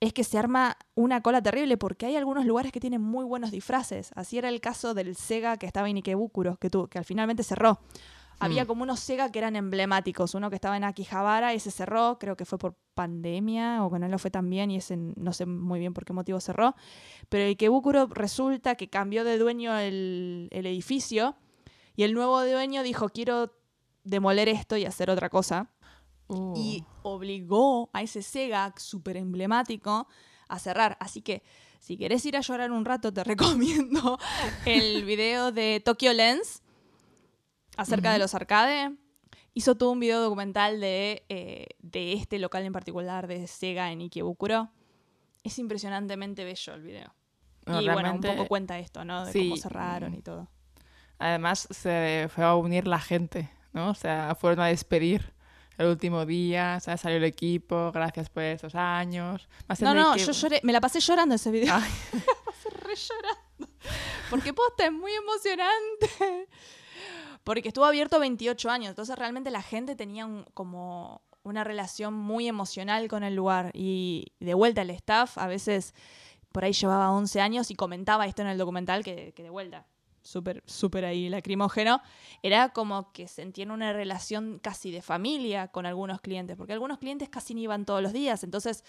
[0.00, 3.50] es que se arma una cola terrible porque hay algunos lugares que tienen muy buenos
[3.50, 4.10] disfraces.
[4.14, 7.80] Así era el caso del Sega que estaba en Ikebukuro, que, al finalmente cerró.
[8.38, 10.34] Había como unos Sega que eran emblemáticos.
[10.34, 14.08] Uno que estaba en Akihabara, ese cerró, creo que fue por pandemia o que no
[14.08, 16.74] lo fue tan bien y ese no sé muy bien por qué motivo cerró.
[17.30, 21.36] Pero el Ikebukuro resulta que cambió de dueño el, el edificio
[21.94, 23.54] y el nuevo dueño dijo quiero
[24.04, 25.70] demoler esto y hacer otra cosa
[26.28, 26.54] Uh.
[26.56, 30.08] y obligó a ese Sega súper emblemático
[30.48, 30.96] a cerrar.
[31.00, 31.42] Así que
[31.78, 34.18] si querés ir a llorar un rato, te recomiendo
[34.64, 36.62] el video de Tokyo Lens
[37.76, 38.96] acerca de los arcade.
[39.54, 44.00] Hizo todo un video documental de, eh, de este local en particular de Sega en
[44.00, 44.70] Ikebukuro.
[45.44, 47.14] Es impresionantemente bello el video.
[47.66, 49.24] No, y bueno, un poco cuenta esto, ¿no?
[49.24, 50.48] De sí, cómo cerraron y todo.
[51.18, 53.90] Además, se fue a unir la gente, ¿no?
[53.90, 55.35] O sea, fueron a despedir
[55.78, 59.48] el último día, salió el equipo, gracias por estos años.
[59.68, 61.74] Más No, no, que- yo lloré, me la pasé llorando ese video.
[61.74, 61.90] Ay.
[62.12, 63.78] me pasé re llorando.
[64.30, 66.48] Porque posta es muy emocionante.
[67.44, 72.48] Porque estuvo abierto 28 años, entonces realmente la gente tenía un- como una relación muy
[72.48, 73.70] emocional con el lugar.
[73.74, 75.94] Y de vuelta el staff a veces
[76.50, 79.86] por ahí llevaba 11 años y comentaba esto en el documental que, que de vuelta,
[80.26, 82.02] súper, súper ahí lacrimógeno,
[82.42, 87.28] era como que sentían una relación casi de familia con algunos clientes, porque algunos clientes
[87.28, 88.84] casi ni iban todos los días, entonces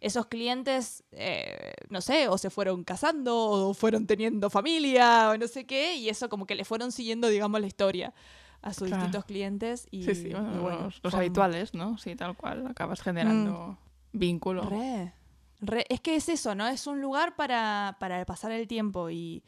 [0.00, 3.34] esos clientes, eh, no sé, o se fueron casando,
[3.68, 7.28] o fueron teniendo familia, o no sé qué, y eso como que le fueron siguiendo,
[7.28, 8.12] digamos, la historia
[8.60, 8.96] a sus Claro.
[9.02, 9.86] distintos clientes.
[9.90, 11.96] Y, Sí, sí, bueno, y bueno, los, habituales, ¿no?
[11.96, 13.78] Sí, tal cual, acabas generando
[14.12, 14.68] vínculo.
[14.68, 15.14] Re,
[15.60, 16.66] re- es que es eso, ¿no?
[16.66, 19.42] Es un lugar para, para pasar el tiempo y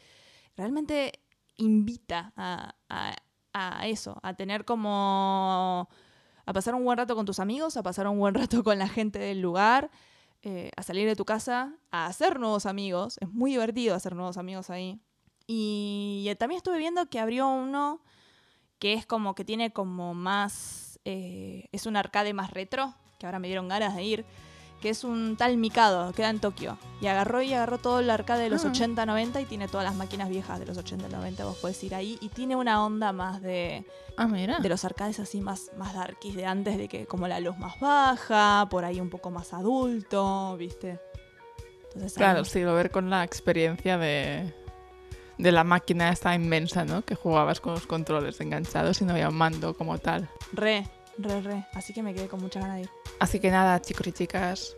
[0.56, 1.20] realmente
[1.56, 5.88] invita a, a- eso, a tener como...
[6.44, 8.88] a pasar un buen rato con tus amigos, a pasar un buen rato con la
[8.88, 9.90] gente del lugar.
[10.42, 13.18] eh, a salir de tu casa, a hacer nuevos amigos.
[13.20, 15.00] Es muy divertido hacer nuevos amigos ahí.
[15.46, 18.02] Y, también estuve viendo que abrió uno
[18.78, 21.00] que es como que tiene como más...
[21.04, 24.26] Eh, es un arcade más retro, que ahora me dieron ganas de ir
[24.80, 26.78] que es un tal Mikado, queda en Tokio.
[27.00, 29.06] Y agarró y agarró todo el arcade de los 80, ah.
[29.06, 31.44] 90 y tiene todas las máquinas viejas de los 80, 90.
[31.44, 33.84] Vos podés ir ahí y tiene una onda más de.
[34.16, 34.58] Ah, mira.
[34.58, 37.78] De los arcades así más, más darkies de antes, de que como la luz más
[37.80, 41.00] baja, por ahí un poco más adulto, ¿viste?
[41.94, 44.52] Entonces, claro, sí, lo ver con la experiencia de,
[45.38, 47.02] de la máquina esta inmensa, ¿no?
[47.02, 50.28] Que jugabas con los controles enganchados y no había un mando como tal.
[50.52, 50.86] Re,
[51.18, 51.66] re, re.
[51.74, 52.90] Así que me quedé con mucha ganas de ir.
[53.18, 54.76] Así que nada, chicos y chicas,